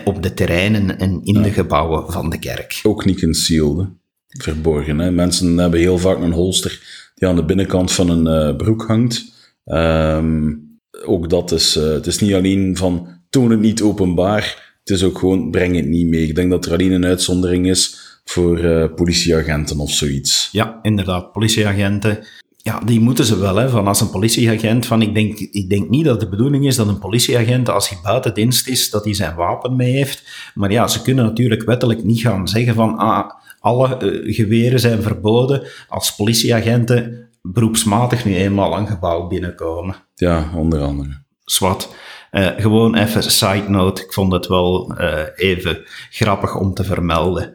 [0.05, 2.79] op de terreinen en in de gebouwen van de kerk.
[2.83, 3.87] Ook niet concealed,
[4.27, 4.99] verborgen.
[4.99, 5.11] Hè?
[5.11, 6.81] Mensen hebben heel vaak een holster
[7.15, 9.33] die aan de binnenkant van een uh, broek hangt.
[9.65, 14.89] Um, ook dat is, uh, het is niet alleen van toon het niet openbaar, het
[14.89, 16.27] is ook gewoon breng het niet mee.
[16.27, 20.49] Ik denk dat er alleen een uitzondering is voor uh, politieagenten of zoiets.
[20.51, 22.25] Ja, inderdaad, politieagenten.
[22.67, 25.89] Ja, die moeten ze wel, hè, van als een politieagent, van ik denk, ik denk
[25.89, 29.13] niet dat de bedoeling is dat een politieagent, als hij buiten dienst is, dat hij
[29.13, 30.51] zijn wapen mee heeft.
[30.53, 35.01] Maar ja, ze kunnen natuurlijk wettelijk niet gaan zeggen van, ah, alle uh, geweren zijn
[35.01, 39.95] verboden als politieagenten beroepsmatig nu eenmaal een gebouw binnenkomen.
[40.15, 41.21] Ja, onder andere.
[41.43, 41.95] Zwat.
[42.31, 47.54] Uh, gewoon even side note, ik vond het wel uh, even grappig om te vermelden.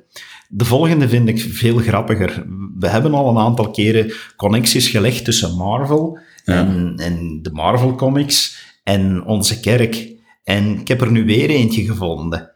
[0.53, 2.47] De volgende vind ik veel grappiger.
[2.79, 6.55] We hebben al een aantal keren connecties gelegd tussen Marvel ja.
[6.55, 10.09] en, en de Marvel Comics en onze kerk.
[10.45, 12.51] En ik heb er nu weer eentje gevonden.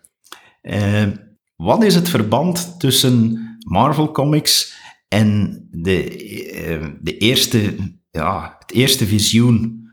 [0.63, 1.07] Uh,
[1.57, 4.75] wat is het verband tussen Marvel Comics
[5.09, 6.03] en de,
[7.01, 7.75] de eerste,
[8.11, 9.89] ja, het eerste visioen?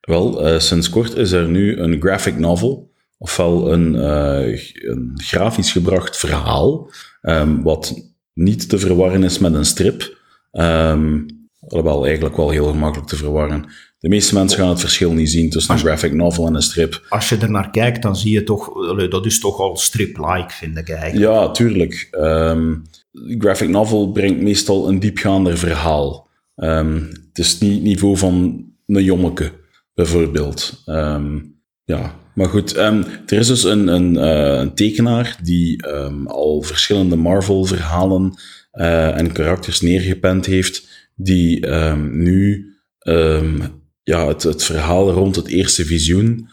[0.00, 5.72] Wel, uh, sinds kort is er nu een graphic novel, ofwel een, uh, een grafisch
[5.72, 6.90] gebracht verhaal,
[7.22, 10.18] um, wat niet te verwarren is met een strip.
[10.52, 11.26] Um,
[11.60, 13.64] alhoewel eigenlijk wel heel gemakkelijk te verwarren.
[13.98, 17.06] De meeste mensen gaan het verschil niet zien tussen een graphic novel en een strip.
[17.08, 18.70] Als je er naar kijkt, dan zie je toch,
[19.08, 21.32] dat is toch al strip-like, vind ik eigenlijk.
[21.32, 22.08] Ja, tuurlijk.
[22.12, 26.28] Um, graphic novel brengt meestal een diepgaander verhaal.
[26.54, 29.52] het is niet het niveau van een jommeke
[29.94, 30.82] bijvoorbeeld.
[30.86, 31.55] Um,
[31.86, 36.62] ja, maar goed, um, er is dus een, een, uh, een tekenaar die um, al
[36.62, 38.34] verschillende Marvel-verhalen
[38.72, 42.70] uh, en karakters neergepend heeft, die nu
[44.02, 46.48] ja, het, verhaal rond het eerste visioen,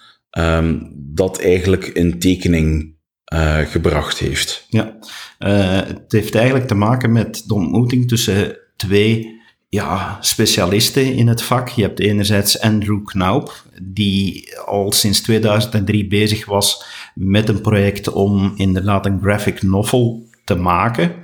[0.96, 2.96] dat eigenlijk in tekening
[3.34, 4.66] uh, gebracht heeft.
[4.70, 4.98] Ja,
[5.88, 9.42] het heeft eigenlijk te maken met de ontmoeting tussen twee
[9.74, 11.70] ja, specialisten in het vak.
[11.70, 18.54] Je hebt enerzijds Andrew Knaup, die al sinds 2003 bezig was met een project om
[18.56, 21.16] inderdaad een graphic novel te maken.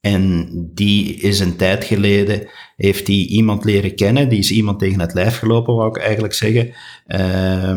[0.00, 5.00] En die is een tijd geleden, heeft hij iemand leren kennen, die is iemand tegen
[5.00, 6.74] het lijf gelopen, wou ik eigenlijk zeggen.
[7.06, 7.68] Uh,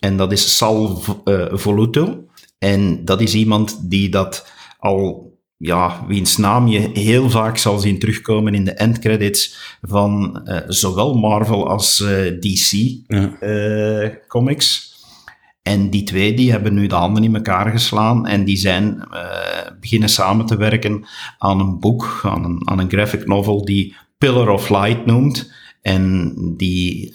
[0.00, 2.24] en dat is Sal uh, Voluto.
[2.58, 4.46] En dat is iemand die dat
[4.78, 5.31] al
[5.62, 11.14] ja, wiens naam je heel vaak zal zien terugkomen in de endcredits van uh, zowel
[11.14, 12.70] Marvel als uh, DC
[13.06, 13.32] ja.
[13.40, 14.90] uh, comics.
[15.62, 19.08] En die twee die hebben nu de handen in elkaar geslaan en die zijn
[19.80, 21.04] beginnen samen te werken
[21.38, 25.52] aan een boek, aan een, aan een graphic novel die Pillar of Light noemt.
[25.82, 27.14] En die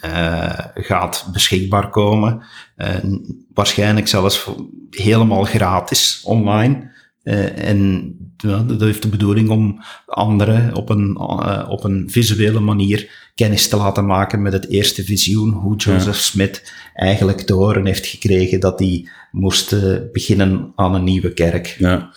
[0.73, 2.43] gaat beschikbaar komen.
[3.53, 4.49] waarschijnlijk zelfs
[4.89, 6.95] helemaal gratis online.
[7.27, 12.59] Uh, en ja, dat heeft de bedoeling om anderen op een, uh, op een visuele
[12.59, 16.21] manier kennis te laten maken met het eerste visioen, hoe Joseph ja.
[16.21, 21.75] Smith eigenlijk te horen heeft gekregen dat hij moest uh, beginnen aan een nieuwe kerk.
[21.79, 22.13] Ja.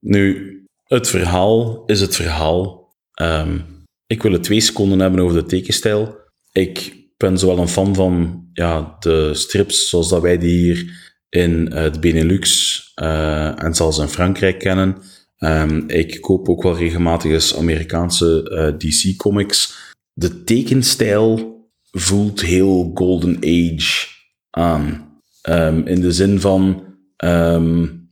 [0.00, 2.92] Nu, het verhaal is het verhaal.
[3.22, 3.64] Um,
[4.06, 6.16] ik wil het twee seconden hebben over de tekenstijl.
[6.52, 11.01] Ik ben zowel een fan van ja, de strips zoals dat wij die hier
[11.34, 14.96] in het Benelux uh, en zelfs in Frankrijk kennen.
[15.38, 19.74] Um, ik koop ook wel regelmatig eens Amerikaanse eh, DC-comics.
[20.12, 24.06] De tekenstijl voelt heel Golden Age
[24.50, 25.10] aan.
[25.48, 26.84] Um, in de zin van,
[27.24, 28.10] um,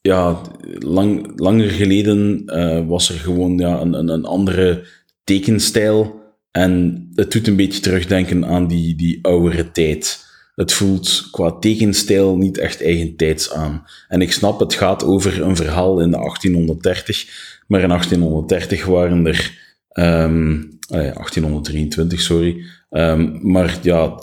[0.00, 0.40] ja,
[0.78, 2.44] lang, langer geleden
[2.86, 4.86] was er gewoon ja, een, een, een andere
[5.24, 6.20] tekenstijl.
[6.50, 10.26] En het doet een beetje terugdenken aan die, die oudere tijd.
[10.58, 13.84] Het voelt qua tekenstijl niet echt eigentijds aan.
[14.08, 17.26] En ik snap, het gaat over een verhaal in de 1830,
[17.66, 19.66] maar in 1830 waren er...
[19.92, 22.64] Um, 1823, sorry.
[22.90, 24.22] Um, maar ja,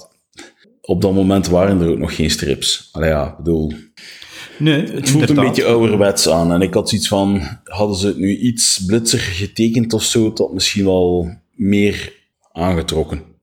[0.81, 2.89] op dat moment waren er ook nog geen strips.
[2.91, 3.73] Allee, ja, bedoel...
[4.59, 6.51] Nee, het voelt een beetje ouderwets aan.
[6.51, 10.53] En ik had zoiets van, hadden ze het nu iets blitsiger getekend of zo, dat
[10.53, 12.13] misschien wel meer
[12.51, 13.34] aangetrokken.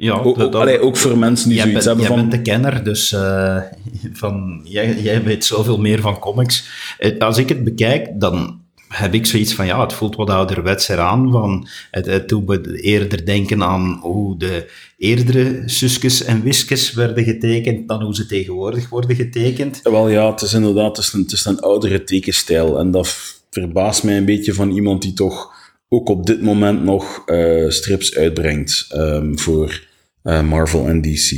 [0.00, 2.28] Ja, ook, dat, allee, ook voor mensen die zoiets bent, hebben jij van...
[2.28, 3.62] bent de kenner, dus uh,
[4.12, 6.68] van, jij, jij weet zoveel meer van comics.
[6.98, 10.88] Eh, als ik het bekijk, dan heb ik zoiets van, ja, het voelt wat ouderwets
[10.88, 11.30] eraan.
[11.30, 17.24] Van, het, het doet me eerder denken aan hoe de eerdere Suskes en Wiskes werden
[17.24, 19.80] getekend dan hoe ze tegenwoordig worden getekend.
[19.82, 22.78] Wel ja, het is inderdaad het is een, het is een oudere tekenstijl.
[22.78, 23.16] En dat
[23.50, 25.58] verbaast mij een beetje van iemand die toch
[25.88, 29.88] ook op dit moment nog eh, strips uitbrengt ehm, voor
[30.22, 31.30] eh, Marvel en DC.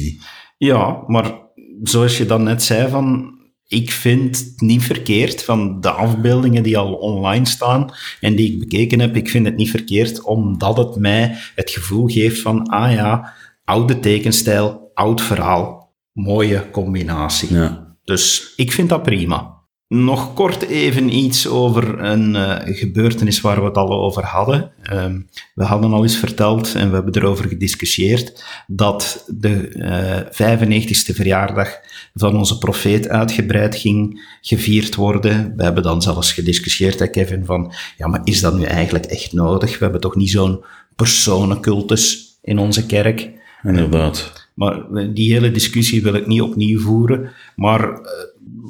[0.59, 1.41] Ja, maar
[1.83, 3.35] zoals je dan net zei, van,
[3.67, 7.91] ik vind het niet verkeerd van de afbeeldingen die al online staan
[8.21, 9.17] en die ik bekeken heb.
[9.17, 13.33] Ik vind het niet verkeerd omdat het mij het gevoel geeft van, ah ja,
[13.65, 17.55] oude tekenstijl, oud verhaal, mooie combinatie.
[17.55, 17.97] Ja.
[18.05, 19.62] Dus ik vind dat prima.
[19.93, 24.73] Nog kort even iets over een eh, gebeurtenis waar we het al over hadden.
[24.83, 25.21] Ehm,
[25.55, 31.81] we hadden al eens verteld en we hebben erover gediscussieerd dat de eh 95ste verjaardag
[32.15, 35.53] van onze profeet uitgebreid ging gevierd worden.
[35.57, 39.33] We hebben dan zelfs gediscussieerd, hè, Kevin, van ja, maar is dat nu eigenlijk echt
[39.33, 39.79] nodig?
[39.79, 40.65] We hebben toch niet zo'n
[40.97, 43.31] personencultus in onze kerk?
[43.63, 44.33] Inderdaad.
[44.55, 44.83] Maar
[45.15, 47.33] die hele discussie wil ik niet opnieuw voeren.
[47.57, 48.01] Maar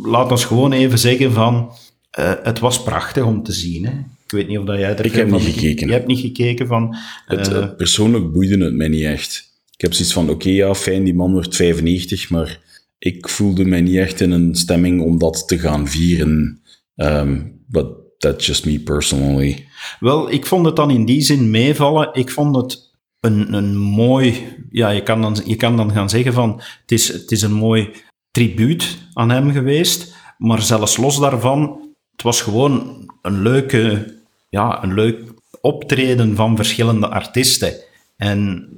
[0.04, 1.72] laat ons gewoon even zeggen van...
[2.18, 3.86] Uh, het was prachtig om te zien.
[3.86, 3.92] Hè?
[4.24, 5.86] Ik weet niet of dat jij er Ik heb niet gekeken.
[5.86, 6.96] Je hebt niet gekeken van...
[7.26, 9.50] Het, uh, uh, persoonlijk boeide het mij niet echt.
[9.70, 12.60] Ik heb zoiets van, oké, okay, ja, fijn, die man wordt 95, maar
[12.98, 16.62] ik voelde mij niet echt in een stemming om dat te gaan vieren.
[16.96, 17.86] Um, but
[18.18, 19.66] that's just me personally.
[20.00, 22.10] Wel, ik vond het dan in die zin meevallen.
[22.12, 26.32] Ik vond het een, een mooi, ja, je kan, dan, je kan dan gaan zeggen
[26.32, 27.90] van, het is, het is een mooi
[28.32, 31.80] tribuut aan hem geweest, maar zelfs los daarvan,
[32.12, 34.14] het was gewoon een leuke,
[34.48, 35.20] ja, een leuk
[35.60, 37.74] optreden van verschillende artiesten.
[38.16, 38.68] En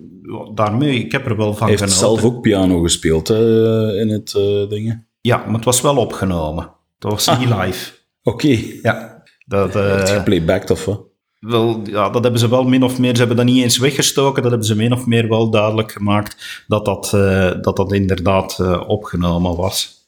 [0.54, 2.20] daarmee, ik heb er wel van Hij heeft genoten.
[2.20, 5.06] zelf ook piano gespeeld hè, in het uh, dingen.
[5.20, 6.70] Ja, maar het was wel opgenomen.
[6.98, 7.38] Het was ah.
[7.38, 7.92] niet live.
[8.22, 8.46] Oké.
[8.46, 8.78] Okay.
[8.82, 9.22] Ja.
[9.46, 11.02] Dat, uh, het geplaybacked of wat?
[11.46, 14.42] Wel, ja, dat hebben ze wel min of meer, ze hebben dat niet eens weggestoken,
[14.42, 18.58] dat hebben ze min of meer wel duidelijk gemaakt dat dat, uh, dat, dat inderdaad
[18.60, 20.04] uh, opgenomen was.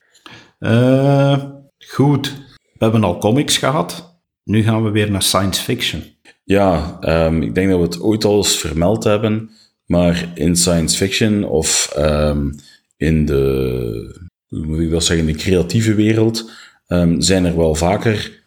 [0.60, 1.42] Uh,
[1.78, 6.02] goed, we hebben al comics gehad, nu gaan we weer naar science fiction.
[6.44, 9.50] Ja, um, ik denk dat we het ooit al eens vermeld hebben,
[9.86, 12.54] maar in science fiction of um,
[12.96, 16.50] in de, hoe moet ik dat zeggen, de creatieve wereld
[16.88, 18.44] um, zijn er wel vaker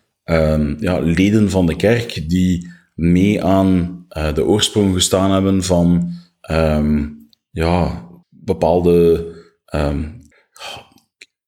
[0.79, 6.09] ja, leden van de kerk die mee aan uh, de oorsprong gestaan hebben van
[6.51, 9.25] um, ja, bepaalde.
[9.75, 10.17] Um,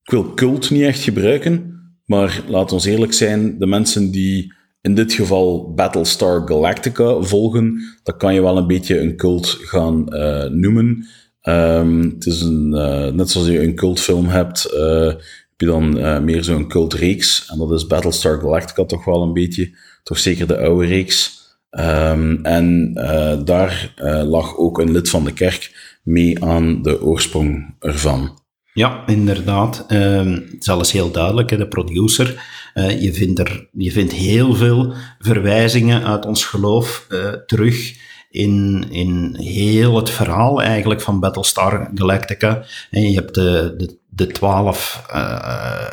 [0.04, 4.96] ik wil cult niet echt gebruiken, maar laat ons eerlijk zijn, de mensen die in
[4.96, 10.46] dit geval Battlestar Galactica volgen, dat kan je wel een beetje een cult gaan uh,
[10.46, 11.08] noemen.
[11.44, 16.44] Um, het is een, uh, net zoals je een cultfilm hebt, heb je dan meer
[16.44, 17.50] zo'n cultreeks.
[17.50, 21.41] En dat is Battlestar Galactica toch wel een beetje, toch zeker de oude reeks.
[21.80, 27.02] Um, en uh, daar uh, lag ook een lid van de kerk mee aan de
[27.02, 28.40] oorsprong ervan.
[28.74, 29.86] Ja, inderdaad.
[29.90, 32.44] Um, zelfs heel duidelijk, hè, de producer.
[32.74, 37.08] Uh, je, vindt er, je vindt heel veel verwijzingen uit ons geloof
[37.46, 37.96] terug
[38.30, 42.64] in, in heel het verhaal eigenlijk van Battlestar Galactica.
[42.90, 45.06] En je hebt de, de de twaalf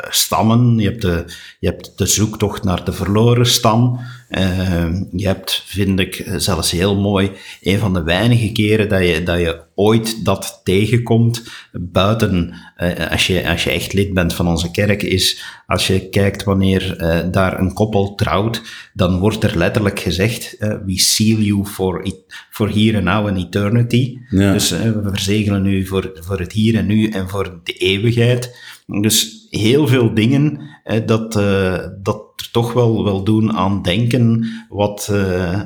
[0.09, 0.77] stammen.
[0.77, 1.23] Je hebt, de,
[1.59, 3.99] je hebt de zoektocht naar de verloren stam.
[4.29, 9.23] Uh, je hebt, vind ik zelfs heel mooi, een van de weinige keren dat je,
[9.23, 14.47] dat je ooit dat tegenkomt, buiten uh, als, je, als je echt lid bent van
[14.47, 16.97] onze kerk, is als je kijkt wanneer
[17.31, 18.61] daar een koppel trouwt,
[18.93, 22.15] dan wordt er letterlijk gezegd, we seal you for, it,
[22.49, 24.17] for here and now and eternity.
[24.29, 24.53] Ja.
[24.53, 28.57] Dus we verzegelen u voor, voor het hier en nu en voor de eeuwigheid.
[28.85, 34.45] Dus heel veel dingen eh, dat, uh, dat er toch wel, wel doen aan denken,
[34.69, 35.61] wat, uh,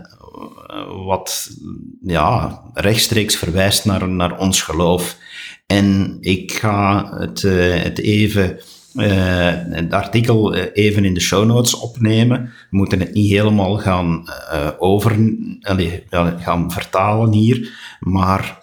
[1.05, 1.49] wat
[2.01, 5.17] ja, rechtstreeks verwijst naar, naar ons geloof.
[5.65, 7.41] En ik ga het,
[7.83, 8.59] het even.
[8.93, 12.41] Het artikel even in de show notes opnemen.
[12.41, 14.27] We moeten het niet helemaal gaan,
[14.79, 15.29] over,
[16.37, 18.62] gaan vertalen hier, maar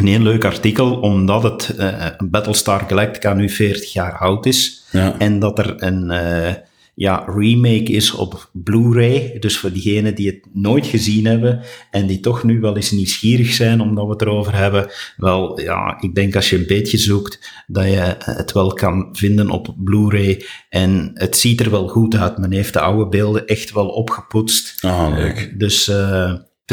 [0.00, 4.84] een heel leuk artikel, omdat het uh, Battlestar Galactica nu 40 jaar oud is.
[4.92, 5.18] Ja.
[5.18, 6.54] En dat er een uh,
[6.94, 9.36] ja, remake is op Blu-ray.
[9.38, 11.60] Dus voor diegenen die het nooit gezien hebben
[11.90, 14.90] en die toch nu wel eens nieuwsgierig zijn omdat we het erover hebben.
[15.16, 19.50] Wel, ja, ik denk als je een beetje zoekt, dat je het wel kan vinden
[19.50, 20.44] op Blu-ray.
[20.68, 22.38] En het ziet er wel goed uit.
[22.38, 24.84] Men heeft de oude beelden echt wel opgepoetst.
[24.84, 25.50] Ah, leuk.
[25.52, 25.92] Uh, dus...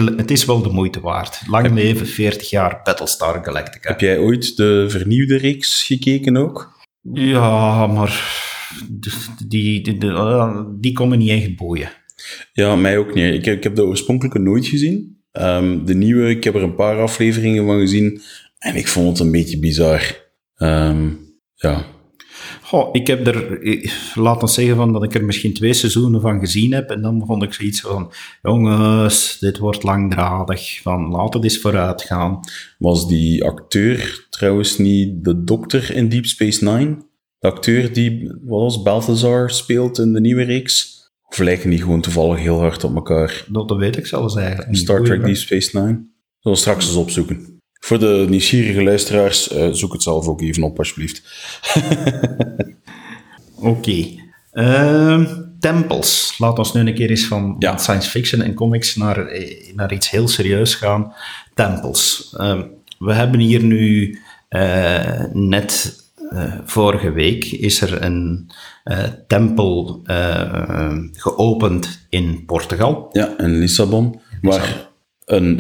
[0.06, 1.42] Het is wel de moeite waard.
[1.48, 3.90] Lang leven, 40 jaar Battlestar Galactica.
[3.90, 6.76] Heb jij ooit de vernieuwde reeks gekeken ook?
[7.14, 8.46] Ja, maar
[8.90, 10.14] die, die, die,
[10.80, 11.90] die komen niet echt boeien.
[12.54, 13.34] Ja, mij ook niet.
[13.34, 15.18] Ik heb, ik heb de oorspronkelijke nooit gezien.
[15.32, 18.22] Um, de nieuwe, ik heb er een paar afleveringen van gezien.
[18.58, 20.02] En ik vond het een beetje bizar.
[20.58, 21.20] Um,
[21.54, 21.86] ja.
[22.62, 26.22] Goh, ik heb er, ik- laat ons zeggen van dat ik er misschien twee seizoenen
[26.22, 26.90] van gezien heb.
[26.90, 28.12] En dan vond ik zoiets van,
[28.42, 30.80] jongens, dit wordt langdradig.
[30.82, 32.40] Van, laat het eens vooruit gaan.
[32.78, 37.06] Was die acteur trouwens niet de dokter in Deep Space Nine?
[37.40, 40.96] De acteur die, wat was Balthazar speelt in de nieuwe reeks?
[41.30, 43.46] Of lijken die gewoon toevallig heel hard op elkaar?
[43.52, 44.76] Dat weet ik zelfs eigenlijk.
[44.76, 45.26] Star Trek.
[45.26, 45.88] Deep Space Nine?
[45.94, 46.08] Zullen
[46.42, 47.57] we straks eens opzoeken.
[47.80, 51.22] Voor de nieuwsgierige luisteraars, eh, zoek het zelf ook even op, alsjeblieft.
[53.62, 54.06] Oké.
[54.52, 55.26] Ehm,
[55.60, 56.36] tempels.
[56.38, 57.78] Laat ons nu een keer eens van Ja.
[57.78, 61.14] science fiction en comics naar, eh, naar iets heel serieus gaan.
[61.54, 62.34] Tempels.
[62.38, 62.64] Ehm,
[63.00, 64.20] we hebben hier nu
[64.50, 65.96] eh, net
[66.66, 68.50] vorige week is er een
[69.28, 70.02] tempel
[71.12, 73.10] geopend in Portugal.
[73.12, 74.90] Ja, in Lissabon, waar
[75.26, 75.60] een,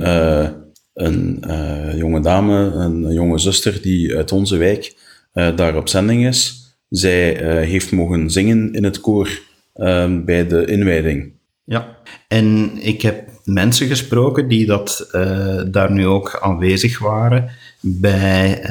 [0.97, 4.95] een eh, jonge dame, een jonge zuster die uit onze wijk
[5.37, 9.39] eh, daar op zending is, zij eh, heeft mogen zingen in het koor
[9.73, 11.31] eh, bij de inwijding.
[11.63, 15.09] Ja, en ik heb mensen gesproken die dat,
[15.71, 18.61] daar nu ook aanwezig waren bij,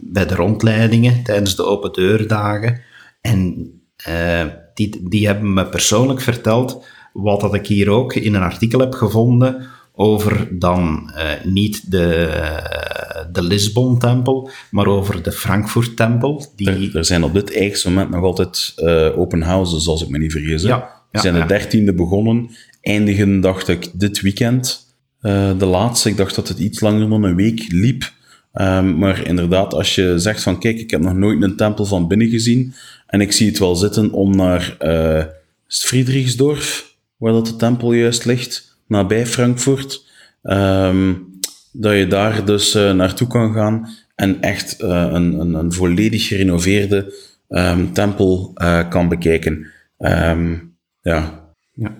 [0.00, 2.80] bij de rondleidingen tijdens de open deurdagen.
[3.20, 3.70] En
[4.74, 8.94] die, die hebben me persoonlijk verteld wat dat ik hier ook in een artikel heb
[8.94, 9.66] gevonden
[9.98, 12.30] over dan eh, niet de,
[13.32, 16.52] de Lisbon-tempel, maar over de Frankfurt-tempel.
[16.56, 20.08] Die, Er, er zijn op dit eigenste moment nog altijd eh, open houses, als ik
[20.08, 20.62] me niet vergis.
[20.62, 24.86] Ja, Die ja, zijn de dertiende begonnen, eindigen, dacht ik, dit weekend.
[25.20, 28.12] eh, de laatste, ik dacht dat het iets langer dan een week liep.
[28.52, 32.08] Ehm, maar inderdaad, als je zegt van, kijk, ik heb nog nooit een tempel van
[32.08, 32.74] binnen gezien,
[33.06, 34.76] en ik zie het wel zitten om naar
[35.68, 40.04] Friedrichsdorf, waar dat de tempel juist ligt, nabij Frankfurt,
[40.42, 41.14] ehm,
[41.72, 46.26] dat je daar dus eh, naartoe kan gaan en echt eh, een, een, een volledig
[46.26, 47.14] gerenoveerde
[47.48, 49.66] ehm, tempel eh, kan bekijken.
[49.98, 50.56] Ehm,
[51.00, 51.96] ja, Ja.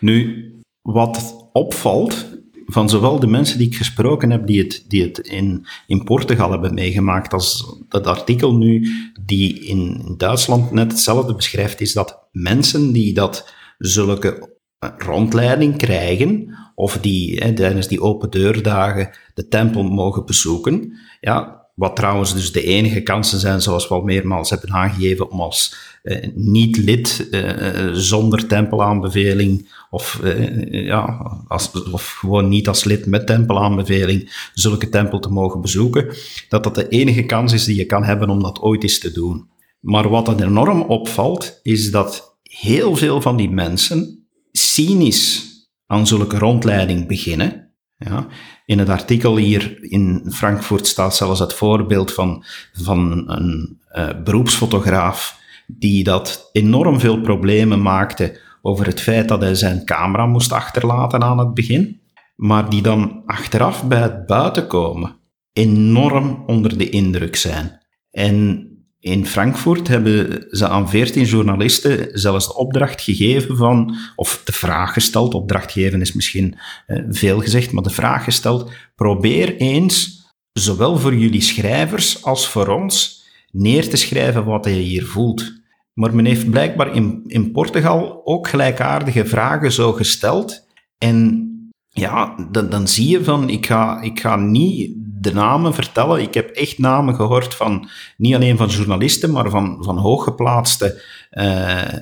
[0.00, 0.44] Nu,
[0.82, 2.26] wat opvalt
[2.66, 6.50] van zowel de mensen die ik gesproken heb, die het, die het in, in Portugal
[6.50, 8.88] hebben meegemaakt, als dat artikel nu,
[9.24, 14.57] die in, Duitsland net hetzelfde beschrijft, is dat mensen die dat zulke
[14.98, 21.96] rondleiding krijgen, of die hè, tijdens die open deurdagen de tempel mogen bezoeken, ja, wat
[21.96, 26.28] trouwens dus de enige kansen zijn, zoals we al meermaals hebben aangegeven, om als eh,
[26.34, 31.04] niet-lid eh, eh, zonder tempelaanbeveling of, eh, ja,
[31.48, 36.06] als, of gewoon niet als lid met tempelaanbeveling zulke tempel te mogen bezoeken,
[36.48, 39.12] dat dat de enige kans is die je kan hebben om dat ooit eens te
[39.12, 39.48] doen.
[39.80, 44.17] Maar wat er enorm opvalt, is dat heel veel van die mensen
[44.52, 45.46] cynisch
[45.86, 47.72] aan zulke rondleiding beginnen.
[47.96, 48.26] Ja.
[48.64, 55.40] In het artikel hier in Frankfurt staat zelfs het voorbeeld van, van een eh, beroepsfotograaf
[55.66, 61.22] die dat enorm veel problemen maakte over het feit dat hij zijn camera moest achterlaten
[61.22, 62.00] aan het begin,
[62.36, 65.16] maar die dan achteraf bij het buitenkomen
[65.52, 67.80] enorm onder de indruk zijn.
[68.10, 68.66] En
[69.00, 74.92] in Frankfurt hebben ze aan 14 journalisten zelfs de opdracht gegeven van, of de vraag
[74.92, 80.98] gesteld, opdracht geven is misschien eh, veel gezegd, maar de vraag gesteld, probeer eens, zowel
[80.98, 85.56] voor jullie schrijvers als voor ons, neer te schrijven wat je hier voelt.
[85.92, 90.66] Maar men heeft blijkbaar in, in Portugal ook gelijkaardige vragen zo gesteld.
[90.98, 91.46] En
[91.88, 96.22] ja, dan, dan zie je van, ik ga, ik ga niet de namen vertellen.
[96.22, 101.92] Ik heb echt namen gehoord van, niet alleen van journalisten, maar van, van hooggeplaatste eh,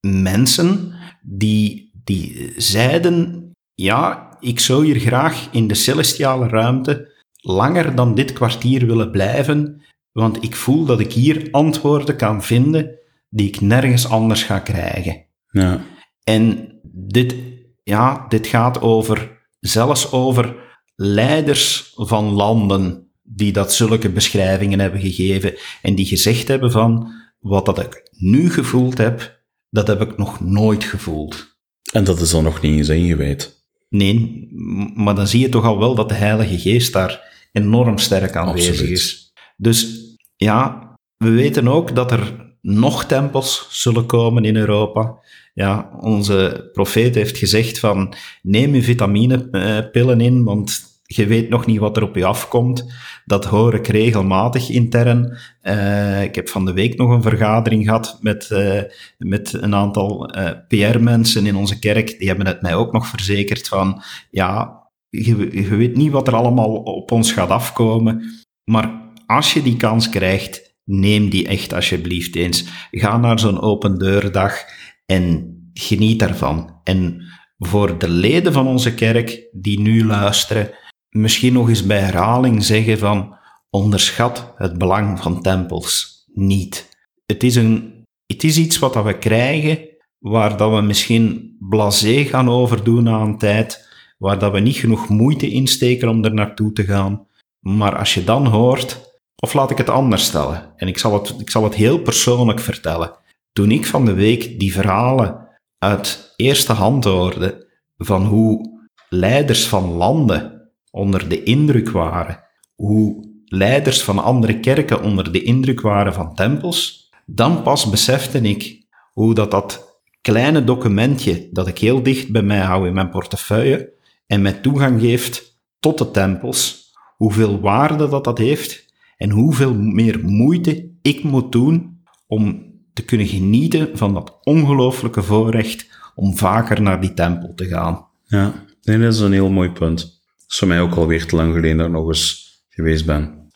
[0.00, 8.14] mensen die, die zeiden, ja, ik zou hier graag in de celestiale ruimte langer dan
[8.14, 12.98] dit kwartier willen blijven, want ik voel dat ik hier antwoorden kan vinden
[13.28, 15.24] die ik nergens anders ga krijgen.
[15.50, 15.80] ja.
[16.24, 17.34] En dit,
[17.82, 20.63] ja, dit gaat over, zelfs over
[20.94, 27.66] leiders van landen die dat zulke beschrijvingen hebben gegeven en die gezegd hebben van, wat
[27.66, 31.56] dat ik nu gevoeld heb, dat heb ik nog nooit gevoeld.
[31.92, 33.62] En dat is dan nog niet eens ingewijd.
[33.88, 34.48] Nee,
[34.94, 38.70] maar dan zie je toch al wel dat de Heilige Geest daar enorm sterk aanwezig
[38.70, 38.90] Absoluut.
[38.90, 39.32] is.
[39.56, 40.00] Dus
[40.36, 45.18] ja, we weten ook dat er nog tempels zullen komen in Europa.
[45.54, 51.78] Ja, onze profeet heeft gezegd van neem je vitaminepillen in, want je weet nog niet
[51.78, 52.92] wat er op je afkomt.
[53.24, 55.38] Dat hoor ik regelmatig intern.
[55.60, 58.82] Eh, ik heb van de week nog een vergadering gehad met, eh,
[59.18, 62.18] met een aantal eh, PR-mensen in onze kerk.
[62.18, 66.34] Die hebben het mij ook nog verzekerd van, ja, je, je weet niet wat er
[66.34, 68.22] allemaal op ons gaat afkomen.
[68.64, 72.64] Maar als je die kans krijgt, neem die echt alsjeblieft eens.
[72.90, 74.64] Ga naar zo'n open deurdag
[75.06, 76.80] en geniet daarvan.
[76.84, 77.22] En
[77.58, 80.70] voor de leden van onze kerk die nu luisteren,
[81.08, 83.36] misschien nog eens bij herhaling zeggen van
[83.70, 86.96] onderschat het belang van tempels niet.
[87.26, 89.78] Het is, een, het is iets wat we krijgen
[90.18, 93.88] waar dat we misschien blasé gaan overdoen aan tijd,
[94.18, 97.26] waar dat we niet genoeg moeite insteken om er naartoe te gaan.
[97.60, 99.00] Maar als je dan hoort,
[99.36, 102.60] of laat ik het anders stellen, en ik zal het, ik zal het heel persoonlijk
[102.60, 103.22] vertellen.
[103.54, 105.48] Toen ik van de week die verhalen
[105.78, 112.44] uit eerste hand hoorde van hoe leiders van landen onder de indruk waren,
[112.74, 118.86] hoe leiders van andere kerken onder de indruk waren van tempels, dan pas besefte ik
[119.12, 123.92] hoe dat, dat kleine documentje dat ik heel dicht bij mij hou in mijn portefeuille
[124.26, 130.24] en mij toegang geeft tot de tempels, hoeveel waarde dat dat heeft en hoeveel meer
[130.24, 137.00] moeite ik moet doen om te kunnen genieten van dat ongelooflijke voorrecht om vaker naar
[137.00, 138.06] die tempel te gaan.
[138.24, 140.00] Ja, nee, dat is een heel mooi punt.
[140.00, 143.50] Dat is voor mij ook alweer te lang geleden dat ik nog eens geweest ben.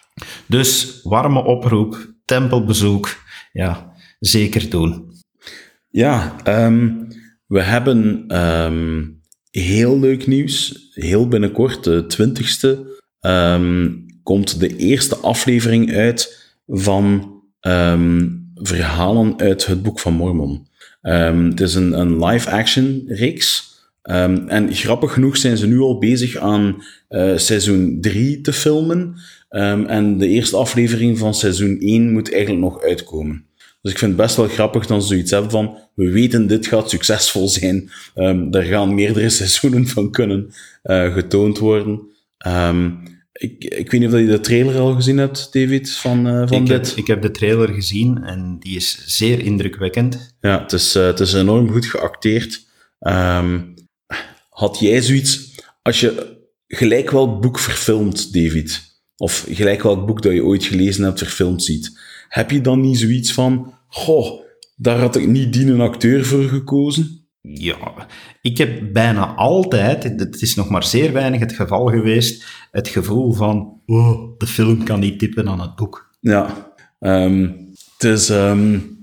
[0.46, 3.16] Dus warme oproep, tempelbezoek,
[3.52, 5.12] ja, zeker doen.
[5.88, 6.90] Ja, ehm,
[7.46, 9.04] we hebben ehm,
[9.50, 10.90] heel leuk nieuws.
[10.94, 13.90] Heel binnenkort, de 20ste, ehm,
[14.22, 17.36] komt de eerste aflevering uit van
[18.62, 20.66] verhalen uit het Boek van Mormon.
[21.00, 23.76] het is een, een live-action reeks.
[24.02, 29.14] en grappig genoeg zijn ze nu al bezig aan uh, seizoen 3 te filmen.
[29.48, 33.46] en de eerste aflevering van seizoen 1 moet eigenlijk nog uitkomen.
[33.82, 36.66] Dus ik vind het best wel grappig dat ze zoiets hebben van, we weten dit
[36.66, 37.90] gaat succesvol zijn.
[38.50, 40.50] Daar gaan meerdere seizoenen van kunnen
[40.84, 42.00] uh, getoond worden.
[43.38, 46.56] Ik, ik weet niet of je de trailer al gezien hebt, David, van, uh, van
[46.56, 46.88] ik dit.
[46.88, 50.34] Heb, ik heb de trailer gezien en die is zeer indrukwekkend.
[50.40, 52.66] Ja, het is, uh, het is enorm goed geacteerd.
[53.00, 53.74] Um,
[54.48, 56.36] had jij zoiets, als je
[56.66, 61.62] gelijk welk boek verfilmt, David, of gelijk welk boek dat je ooit gelezen hebt verfilmd
[61.62, 64.40] ziet, heb je dan niet zoiets van, goh,
[64.76, 67.17] daar had ik niet die een acteur voor gekozen?
[67.40, 68.06] Ja,
[68.42, 73.32] ik heb bijna altijd, het is nog maar zeer weinig het geval geweest, het gevoel
[73.32, 76.16] van, oh, de film kan niet tippen aan het boek.
[76.20, 78.28] Ja, um, het is...
[78.28, 78.96] Um,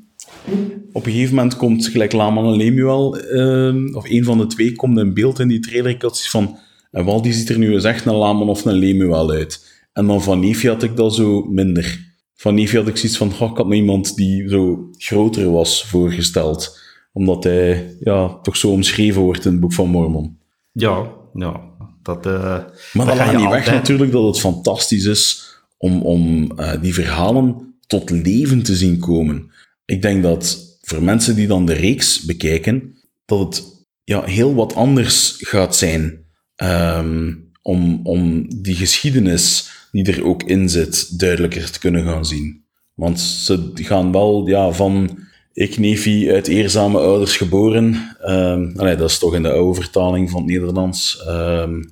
[0.91, 4.71] op een gegeven moment komt gelijk Laman en Lemuel, um, of een van de twee,
[4.71, 5.97] komt in beeld in die trailer.
[6.11, 6.57] Van,
[6.91, 9.83] en wat die ziet er nu eens echt een Laman of een Lemuel uit.
[9.93, 13.49] En dan van Neefje had ik dat zo minder van Neefje had ik zoiets van,
[13.49, 16.79] ik had me iemand die zo groter was voorgesteld.
[17.15, 20.37] Omdat hij ja, toch zo omschreven wordt in het Boek van Mormon.
[20.71, 21.61] Ja, ja.
[22.01, 22.59] Dat, uh,
[22.93, 25.45] maar dat laat niet weg natuurlijk dat het fantastisch is
[25.77, 29.51] om, om uh, die verhalen tot leven te zien komen.
[29.85, 32.95] Ik denk dat voor mensen die dan de reeks bekijken,
[33.25, 33.63] dat het
[34.03, 36.25] ja, heel wat anders gaat zijn
[36.63, 42.63] um, om, om die geschiedenis die er ook in zit, duidelijker te kunnen gaan zien.
[42.93, 45.19] Want ze gaan wel ja, van
[45.55, 50.41] ik neefie uit eerzame ouders geboren, um, dat is toch in de oude vertaling van
[50.41, 51.89] het Nederlands, um,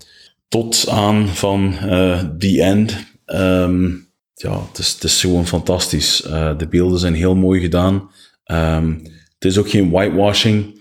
[0.47, 2.95] tot aan van uh, The End.
[3.25, 6.25] Um, ja, het is, gewoon fantastisch.
[6.27, 8.09] Uh, de beelden zijn heel mooi gedaan.
[8.43, 10.79] het is ook geen whitewashing,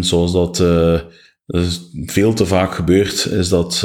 [0.00, 1.00] zoals dat uh,
[2.06, 3.80] veel te vaak gebeurt, is dat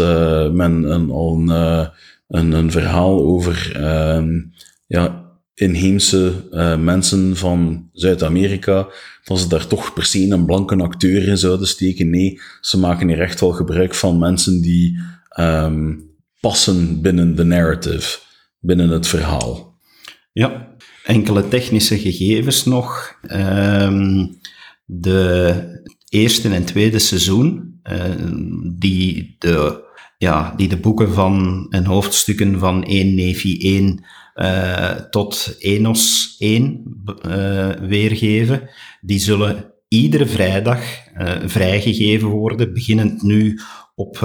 [0.52, 1.92] men een, een
[2.28, 3.72] een, een verhaal over
[4.88, 5.23] ja,
[5.56, 8.88] inheemse uh, mensen van Zuid-Amerika,
[9.24, 12.10] dat ze daar toch per se een blanke acteur in zouden steken.
[12.10, 15.00] Nee, ze maken hier echt wel gebruik van mensen die
[15.40, 18.20] um, passen binnen de narrative,
[18.60, 19.78] binnen het verhaal.
[20.32, 23.16] Ja, enkele technische gegevens nog.
[23.32, 24.38] Um,
[24.86, 28.04] de eerste en tweede seizoen, uh,
[28.76, 29.82] die de
[30.18, 34.06] ja, die de boeken van en hoofdstukken van 1 Nevi 1 uh,
[35.10, 36.84] tot Enos 1
[37.28, 38.70] uh, weergeven.
[39.02, 40.80] Die zullen iedere vrijdag
[41.18, 43.60] uh, vrijgegeven worden, beginnend nu
[43.96, 44.18] op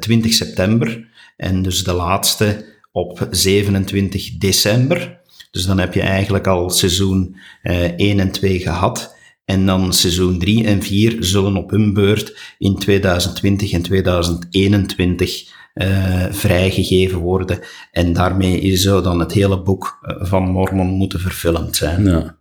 [0.00, 5.20] 20 september en dus de laatste op 27 december.
[5.50, 9.13] Dus dan heb je eigenlijk al seizoen 1 en 2 gehad.
[9.44, 16.24] En dan seizoen 3 en 4 zullen op hun beurt in 2020 en 2021 uh,
[16.30, 17.58] vrijgegeven worden.
[17.90, 22.04] En daarmee zou dan het hele boek eh, van Mormon moeten verfilmd zijn.
[22.04, 22.38] Ja.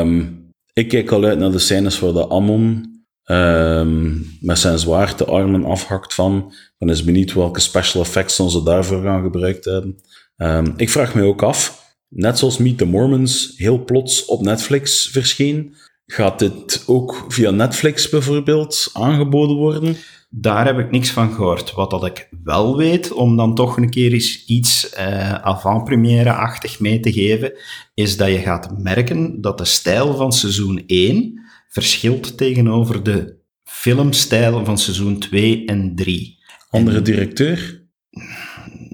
[0.00, 5.18] Um, ik kijk al uit naar de scènes waar de Ammon um, met zijn zwaard
[5.18, 6.52] de armen afhakt van.
[6.78, 9.98] Dan is benieuwd welke special effects ze daarvoor gaan gebruikt hebben.
[10.36, 15.08] Um, ik vraag me ook af, net zoals Meet the Mormons heel plots op Netflix
[15.08, 15.74] verscheen,
[16.12, 19.96] gaat dit ook via Netflix bijvoorbeeld aangeboden worden?
[20.30, 21.72] Daar heb ik niks van gehoord.
[21.72, 27.00] Wat dat ik wel weet, om dan toch een keer eens iets uh, avant-première-achtig mee
[27.00, 27.52] te geven,
[27.94, 34.64] is dat je gaat merken dat de stijl van seizoen 1 verschilt tegenover de filmstijl
[34.64, 36.38] van seizoen 2 en 3.
[36.70, 37.86] Andere directeur?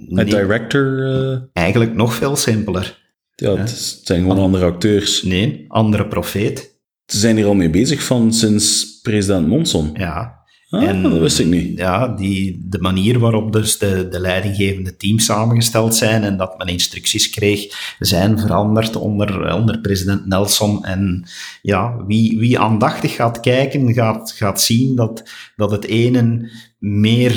[0.08, 0.98] Een director?
[0.98, 1.38] Uh...
[1.52, 3.02] Eigenlijk nog veel simpeler.
[3.34, 5.22] Ja, het zijn gewoon andere acteurs.
[5.22, 6.74] Nee, andere profeet.
[7.07, 9.90] Ze zijn hier al mee bezig van sinds president Monson.
[9.94, 10.42] Ja.
[10.74, 11.78] Ah, en, dat wist ik niet.
[11.78, 16.66] Ja, die, de manier waarop dus de, de leidinggevende teams samengesteld zijn en dat men
[16.66, 20.84] instructies kreeg, zijn veranderd onder, onder president Nelson.
[20.84, 21.24] En
[21.62, 27.32] ja, wie, wie aandachtig gaat kijken, gaat, gaat zien dat, dat het ene meer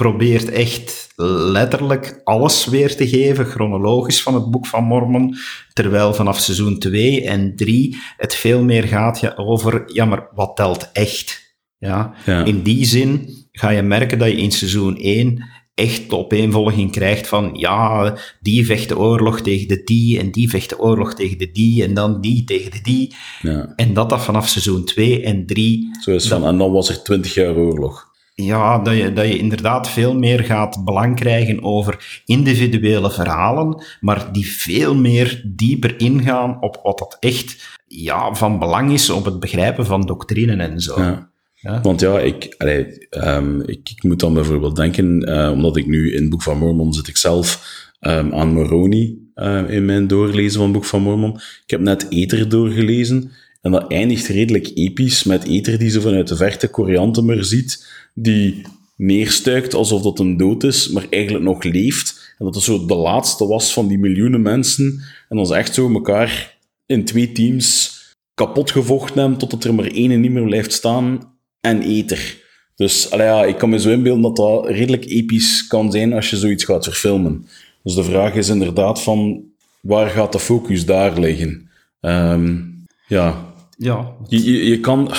[0.00, 1.08] probeert echt
[1.52, 5.36] letterlijk alles weer te geven, chronologisch van het Boek van Mormon,
[5.72, 10.90] terwijl vanaf seizoen 2 en 3 het veel meer gaat over, ja, maar wat telt
[10.92, 11.56] echt?
[11.78, 12.14] Ja?
[12.44, 15.44] In die zin ga je merken dat je in seizoen 1
[15.74, 20.50] echt de opeenvolging krijgt van, ja, die vecht de oorlog tegen de die, en die
[20.50, 23.14] vecht de oorlog tegen de die, en dan die tegen de die.
[23.42, 23.72] Ja.
[23.76, 25.88] En dat dat vanaf seizoen 2 en 3...
[26.00, 28.09] Zo is van, en dan was er 20 jaar oorlog.
[28.44, 34.32] Ja, dat je, dat je inderdaad veel meer gaat belang krijgen over individuele verhalen, maar
[34.32, 39.40] die veel meer dieper ingaan op wat dat echt ja, van belang is op het
[39.40, 41.00] begrijpen van doctrine en zo.
[41.00, 41.28] Ja.
[41.54, 41.80] Ja.
[41.80, 46.14] Want ja, ik, allee, um, ik, ik, moet dan bijvoorbeeld denken, uh, omdat ik nu
[46.14, 50.52] in het Boek van Mormon zit ik zelf um, aan Moroni uh, in mijn doorlezen
[50.52, 51.34] van het Boek van Mormon.
[51.34, 53.30] Ik heb net Ether doorgelezen
[53.60, 58.62] en dat eindigt redelijk episch met Ether die zo vanuit de verte Coriantemer ziet die
[58.96, 62.34] neerstuikt alsof dat een dood is, maar eigenlijk nog leeft.
[62.38, 65.02] En dat het zo de laatste was van die miljoenen mensen.
[65.28, 66.56] En dan ze echt zo elkaar
[66.86, 67.98] in twee teams
[68.34, 72.38] kapot gevochten hebben, totdat er maar één niet meer blijft staan en eter.
[72.76, 76.36] Dus ja, ik kan me zo inbeelden dat dat redelijk episch kan zijn als je
[76.36, 77.46] zoiets gaat verfilmen.
[77.82, 79.42] Dus de vraag is inderdaad van,
[79.80, 81.70] waar gaat de focus daar liggen?
[82.00, 83.49] Um, ja,
[83.82, 84.16] ja.
[84.28, 85.10] Je, je, je, kan,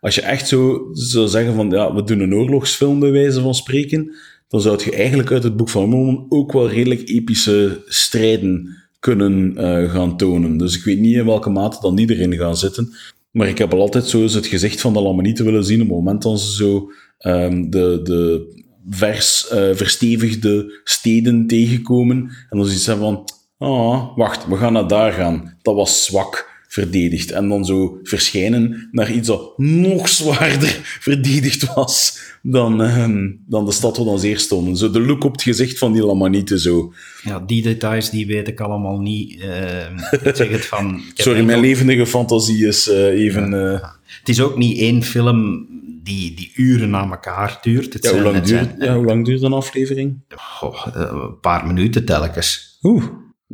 [0.00, 3.54] als je echt zo zou zeggen van, ja, we doen een oorlogsfilm bij wijze van
[3.54, 4.14] spreken,
[4.48, 9.54] dan zou je eigenlijk uit het boek van Mormon ook wel redelijk epische strijden kunnen
[9.58, 10.56] uh, gaan tonen.
[10.56, 12.94] Dus ik weet niet in welke mate dan die erin gaan zitten.
[13.30, 15.86] Maar ik heb al altijd zo eens het gezicht van de Lamanieten willen zien op
[15.86, 16.90] het moment dat ze zo
[17.30, 18.48] um, de, de
[18.88, 22.16] vers uh, verstevigde steden tegenkomen.
[22.50, 23.24] En dan zie je van,
[23.58, 25.56] ah, oh, wacht, we gaan naar daar gaan.
[25.62, 27.30] Dat was zwak verdedigd.
[27.30, 33.08] En dan zo verschijnen naar iets dat nog zwaarder verdedigd was dan, uh,
[33.46, 34.76] dan de stad waar dan zeer stonden.
[34.76, 36.92] Zo de look op het gezicht van die Lamanieten zo.
[37.22, 39.40] Ja, die details die weet ik allemaal niet.
[39.40, 39.80] Uh,
[40.22, 41.00] ik zeg het van...
[41.14, 43.50] Sorry, mijn levendige fantasie is uh, even...
[43.50, 43.96] Ja.
[44.18, 45.66] Het is ook niet één film
[46.02, 47.92] die, die uren na elkaar duurt.
[47.92, 50.20] Het ja, hoe, lang duurt, zijn, ja, hoe lang duurt een aflevering?
[50.60, 52.78] Oh, een paar minuten telkens.
[52.82, 53.04] Oeh.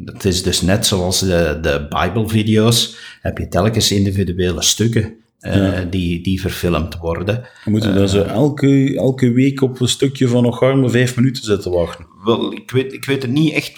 [0.04, 5.84] Het is dus net zoals de, de Bible-video's, heb je telkens individuele stukken uh, ja.
[5.84, 7.44] die, die verfilmd worden.
[7.64, 11.70] Moeten we zo elke, elke week op een stukje van nog maar vijf minuten zitten
[11.70, 12.06] wachten.
[12.24, 13.72] Wel, ik weet, ik weet het niet echt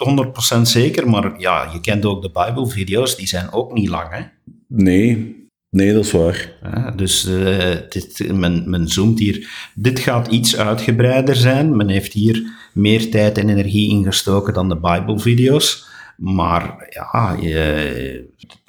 [0.57, 4.21] 100% zeker, maar ja, je kent ook de Bible-video's, die zijn ook niet lang, hè?
[4.67, 5.43] Nee,
[5.75, 6.51] Nee, dat is waar.
[6.63, 9.49] Ja, dus uh, dit, men, men zoomt hier.
[9.73, 11.75] Dit gaat iets uitgebreider zijn.
[11.75, 12.43] Men heeft hier
[12.73, 15.87] meer tijd en energie ingestoken dan de Bible-video's.
[16.17, 17.37] Maar ja,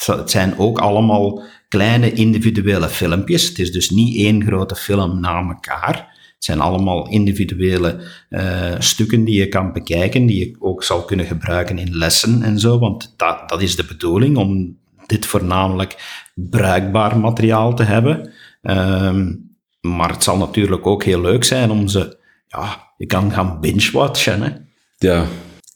[0.06, 3.48] het zijn ook allemaal kleine individuele filmpjes.
[3.48, 6.14] Het is dus niet één grote film na elkaar.
[6.34, 11.26] Het zijn allemaal individuele uh, stukken die je kan bekijken, die je ook zal kunnen
[11.26, 12.78] gebruiken in lessen en zo.
[12.78, 15.96] Want dat, dat is de bedoeling, om dit voornamelijk
[16.34, 18.32] bruikbaar materiaal te hebben.
[18.62, 22.18] Um, maar het zal natuurlijk ook heel leuk zijn om ze...
[22.46, 24.68] Ja, je kan gaan binge-watchen.
[24.98, 25.26] Ja.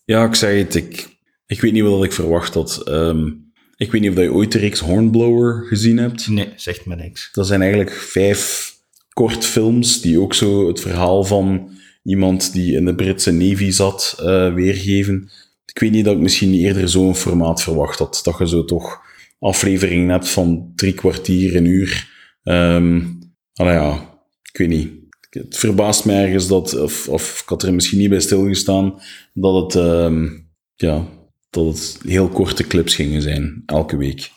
[0.05, 0.75] ja, ik zei het.
[0.75, 1.19] Ik
[1.51, 2.89] ik weet niet wat ik verwacht had.
[2.89, 6.29] Um, ik weet niet of je ooit de reeks Hornblower gezien hebt.
[6.29, 7.29] Nee, zegt me niks.
[7.33, 8.73] Dat zijn eigenlijk vijf
[9.13, 11.71] kortfilms die ook zo het verhaal van
[12.03, 15.31] iemand die in de Britse Navy zat uh, weergeven.
[15.67, 18.21] Ik weet niet dat ik misschien eerder zo'n formaat verwacht had.
[18.25, 19.01] Dat je zo toch
[19.39, 22.09] afleveringen hebt van drie kwartier, een uur.
[22.43, 23.19] Um,
[23.55, 24.19] nou ja,
[24.53, 24.91] ik weet niet.
[25.31, 29.01] Het verbaast me ergens dat, of, of ik had er misschien niet bij stilgestaan,
[29.35, 31.07] dat het, um, ja,
[31.51, 34.31] dat het heel korte clips gingen zijn, elke week.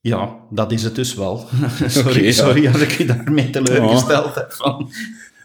[0.00, 1.46] Ja, dat is het dus wel.
[1.86, 4.52] sorry, okay, sorry als ik je daarmee teleurgesteld heb.
[4.52, 4.90] Van.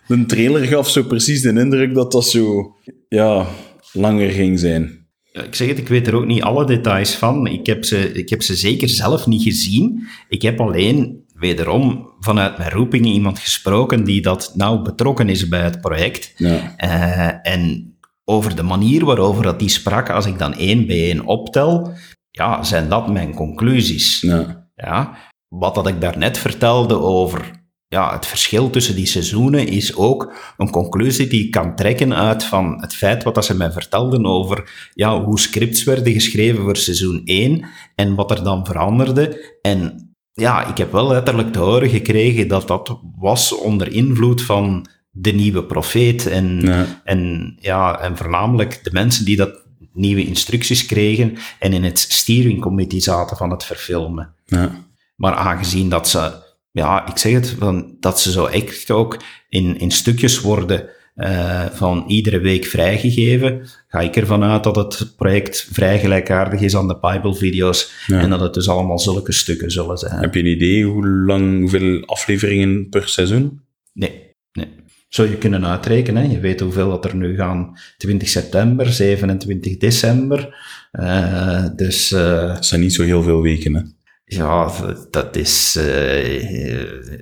[0.07, 2.75] De trailer gaf zo precies de indruk dat dat zo
[3.09, 3.47] ja,
[3.91, 5.07] langer ging zijn.
[5.31, 7.47] ik zeg het, ik weet er ook niet alle details van.
[7.47, 10.07] Ik heb ze, ik heb ze zeker zelf niet gezien.
[10.29, 15.63] Ik heb alleen wederom vanuit mijn roeping iemand gesproken die dat nauw betrokken is bij
[15.63, 16.33] het project.
[16.37, 16.75] Ja.
[16.83, 17.94] Uh, en
[18.25, 21.93] over de manier waarover dat die sprak, als ik dan één bij één optel,
[22.31, 24.21] ja, zijn dat mijn conclusies.
[24.21, 24.63] Ja.
[24.75, 25.17] Ja,
[25.47, 30.69] wat dat ik daarnet vertelde over ja, het verschil tussen die seizoenen is ook een
[30.69, 34.89] conclusie die ik kan trekken uit van het feit wat dat ze mij vertelden over
[34.93, 37.65] ja, hoe scripts werden geschreven voor seizoen 1
[37.95, 39.57] en wat er dan veranderde.
[39.61, 44.87] En ja, ik heb wel letterlijk te horen gekregen dat dat was onder invloed van
[45.17, 47.01] de nieuwe profeet en, Ja.
[47.03, 49.63] en, ja, en voornamelijk de mensen die dat
[49.93, 54.33] nieuwe instructies kregen en in het steeringcommittee zaten van het verfilmen.
[54.45, 54.83] Ja.
[55.15, 56.31] Maar aangezien dat ze,
[56.71, 61.65] ja, ik zeg het, van, dat ze zo echt ook in, in stukjes worden eh,
[61.65, 66.87] van iedere week vrijgegeven, ga ik ervan uit dat het project vrij gelijkaardig is aan
[66.87, 68.19] de Bible-video's Ja.
[68.19, 70.19] en dat het dus allemaal zulke stukken zullen zijn.
[70.21, 73.61] Heb je een idee hoe lang, hoeveel afleveringen per seizoen?
[73.93, 74.67] Nee, nee.
[75.15, 76.31] Zou je kunnen uitrekenen, hè?
[76.31, 77.77] je weet hoeveel dat er nu gaan.
[77.97, 80.55] 20 september, 27 december.
[80.91, 83.81] Eh, dus eh, Dat zijn niet zo heel veel weken, hè?
[84.25, 84.71] ja,
[85.11, 85.73] dat is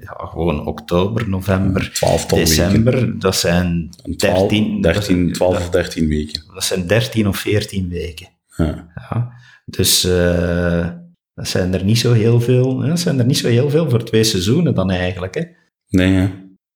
[0.01, 2.55] ja, gewoon oktober, november, Twaalftal weken.
[2.55, 3.19] december.
[3.19, 6.43] Dat zijn Een twaalf- 13, 13, dat, 12 of 13 weken.
[6.53, 8.27] dat zijn 13 of 14 weken.
[8.57, 8.91] Ja.
[8.95, 9.31] Ja.
[9.65, 10.89] Dus eh,
[11.33, 12.81] dat zijn er niet zo heel veel.
[12.83, 15.35] Ja, dat zijn er niet zo heel veel voor twee seizoenen dan eigenlijk.
[15.35, 15.43] Hè?
[15.89, 16.29] Nee, hè?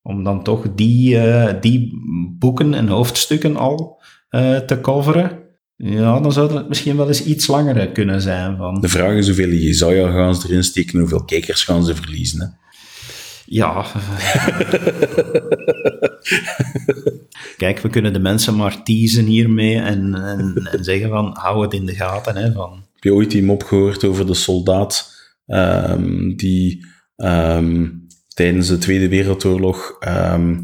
[0.08, 1.92] Om dan toch die, eh, die
[2.38, 5.38] boeken en hoofdstukken al eh, te coveren.
[5.76, 8.56] Ja, dan zou het misschien wel eens iets langer kunnen zijn.
[8.56, 8.80] Van.
[8.80, 12.40] De vraag is hoeveel Jezaja gaan ze erin steken, hoeveel kijkers gaan ze verliezen.
[12.40, 12.46] Hè?
[13.46, 13.86] Ja.
[17.56, 21.72] Kijk, we kunnen de mensen maar teasen hiermee en, en, en zeggen van hou het
[21.72, 22.36] in de gaten.
[22.36, 22.72] Hè, van.
[22.72, 25.14] Heb je ooit die mop gehoord over de soldaat
[25.46, 26.86] ehm, die
[27.16, 27.86] ehm,
[28.38, 30.56] tijdens de Tweede Wereldoorlog ehm,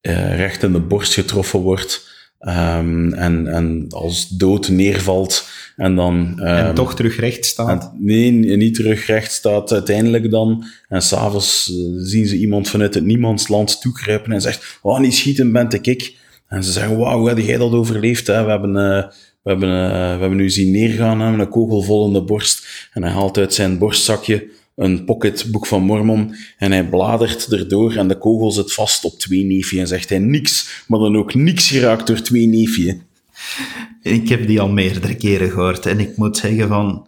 [0.00, 2.08] eh, recht in de borst getroffen wordt
[2.38, 6.40] ehm, en, en als dood neervalt en dan...
[6.40, 7.82] en ehm, toch terug recht staat.
[7.82, 10.64] en nee, niet terug recht staat uiteindelijk dan.
[10.88, 15.52] En s'avonds uh, zien ze iemand vanuit het niemandsland toekruipen en zegt, oh, niet schieten,
[15.52, 16.14] bent ik ik.
[16.48, 18.26] En ze zeggen, wauw, hoe heb jij dat overleefd?
[18.26, 18.44] Hè?
[18.44, 19.04] We, hebben, uh,
[19.42, 22.88] we, hebben, uh, we hebben u zien neergaan, met een kogel vol in de borst.
[22.92, 28.08] En hij haalt uit zijn borstzakje een pocketboek van Mormon en hij bladert erdoor en
[28.08, 31.70] de kogel zit vast op twee neefje en zegt hij niks, maar dan ook niks
[31.70, 32.98] geraakt door twee neefje.
[34.02, 37.06] Ik heb die al meerdere keren gehoord en ik moet zeggen van...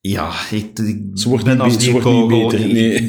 [0.00, 2.26] Ja, ik, ik Ze wordt ben als die kogel...
[2.26, 2.66] beter.
[2.66, 3.08] Nee.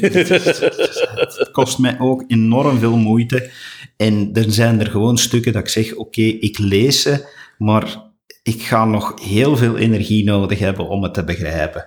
[1.20, 3.50] het kost mij ook enorm veel moeite.
[3.96, 7.26] En er zijn er gewoon stukken dat ik zeg, oké, ik lees ze,
[7.58, 8.02] maar
[8.42, 11.86] ik ga nog heel veel energie nodig hebben om het te begrijpen.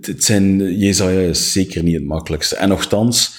[0.00, 2.56] Het zijn, Jezaja is zeker niet het makkelijkste.
[2.56, 3.38] En nogthans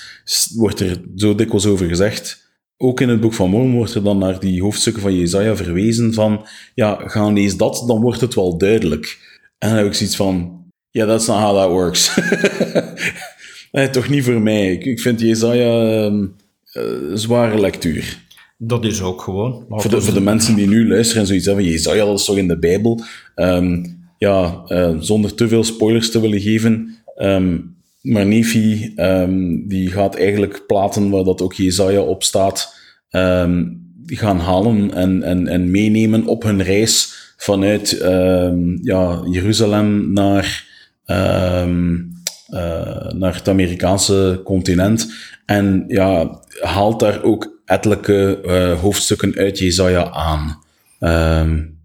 [0.56, 2.46] wordt er zo dikwijls over gezegd,
[2.78, 6.14] ook in het boek van Mormon wordt er dan naar die hoofdstukken van Jezaja verwezen
[6.14, 9.18] van, ja, ga lees dat, dan wordt het wel duidelijk.
[9.58, 12.20] En dan heb ik zoiets van, ja, yeah, that's not how that works.
[13.72, 14.72] nee, toch niet voor mij.
[14.72, 16.34] Ik, ik vind Jezaja een
[17.14, 18.26] zware lectuur.
[18.58, 19.66] Dat is ook gewoon.
[19.70, 22.38] Voor de, voor de mensen die nu luisteren en zoiets hebben, Jezaja, dat is toch
[22.38, 23.04] in de Bijbel.
[23.36, 23.86] Ehm,
[24.18, 27.58] ja, eh, zonder te veel spoilers te willen geven, ehm,
[29.68, 32.76] die gaat eigenlijk platen waar dat ook Jezaja op staat,
[33.10, 33.66] ehm,
[34.06, 37.90] gaan halen en, en, en meenemen op hun reis vanuit
[38.82, 40.66] ja, Jeruzalem naar,
[42.48, 45.14] eh, naar het Amerikaanse continent.
[45.46, 50.64] En ja, haalt daar ook ettelijke eh, hoofdstukken uit Jezaja aan.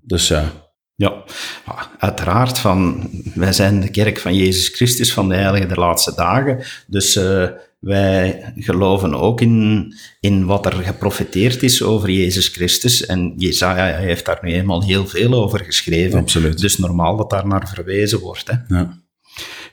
[0.02, 0.61] Dus ja.
[1.02, 1.22] Ja,
[1.66, 2.58] maar uiteraard.
[2.58, 6.64] Van, wij zijn de kerk van Jezus Christus van de Heilige der Laatste Dagen.
[6.86, 7.48] Dus uh,
[7.78, 13.06] wij geloven ook in, in wat er geprofeteerd is over Jezus Christus.
[13.06, 16.18] En Jezaja heeft daar nu eenmaal heel veel over geschreven.
[16.18, 16.58] Absoluut.
[16.60, 18.50] Dus normaal dat daar naar verwezen wordt.
[18.50, 18.76] Hè.
[18.76, 19.01] Ja.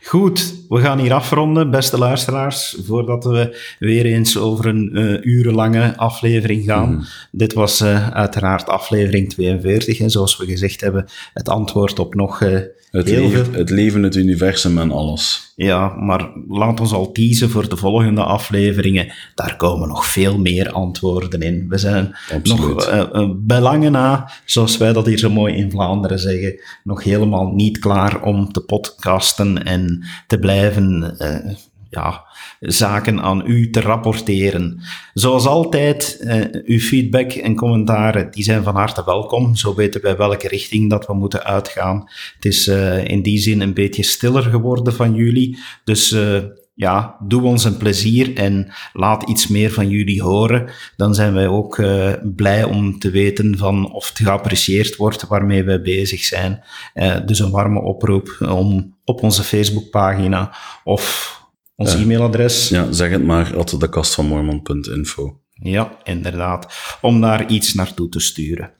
[0.03, 5.97] Goed, we gaan hier afronden, beste luisteraars, voordat we weer eens over een uh, urenlange
[5.97, 6.91] aflevering gaan.
[6.91, 7.03] Mm.
[7.31, 12.41] Dit was uh, uiteraard aflevering 42, en zoals we gezegd hebben, het antwoord op nog
[12.41, 12.59] uh,
[12.91, 13.53] het heel leven, veel.
[13.53, 15.53] Het leven, het universum en alles.
[15.55, 19.13] Ja, maar laat ons al teasen voor de volgende afleveringen.
[19.35, 21.65] Daar komen nog veel meer antwoorden in.
[21.69, 22.75] We zijn Absoluut.
[22.75, 27.51] nog uh, belangen na, zoals wij dat hier zo mooi in Vlaanderen zeggen, nog helemaal
[27.53, 31.53] niet klaar om te podcasten en te blijven uh,
[31.89, 32.25] ja,
[32.59, 34.81] zaken aan u te rapporteren.
[35.13, 39.55] Zoals altijd, eh, uw feedback en commentaren die zijn van harte welkom.
[39.55, 42.09] Zo weten wij welke richting dat we moeten uitgaan.
[42.35, 45.57] Het is uh, in die zin een beetje stiller geworden van jullie.
[45.83, 46.37] Dus uh,
[46.79, 50.69] ja, doe ons een plezier en laat iets meer van jullie horen.
[50.95, 55.63] Dan zijn wij ook uh, blij om te weten van of het geapprecieerd wordt waarmee
[55.63, 56.63] wij bezig zijn.
[56.95, 61.37] Uh, dus een warme oproep om op onze Facebookpagina of
[61.79, 62.69] ons e-mailadres.
[62.69, 65.39] Ja, zeg het maar, at dekastvanmormon.info.
[65.53, 66.73] Ja, inderdaad.
[67.01, 68.71] Om daar iets naartoe te sturen.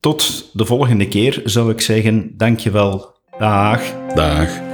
[0.00, 3.16] tot de volgende keer zou ik zeggen, dankjewel.
[3.38, 3.82] Dag.
[4.14, 4.71] Dag.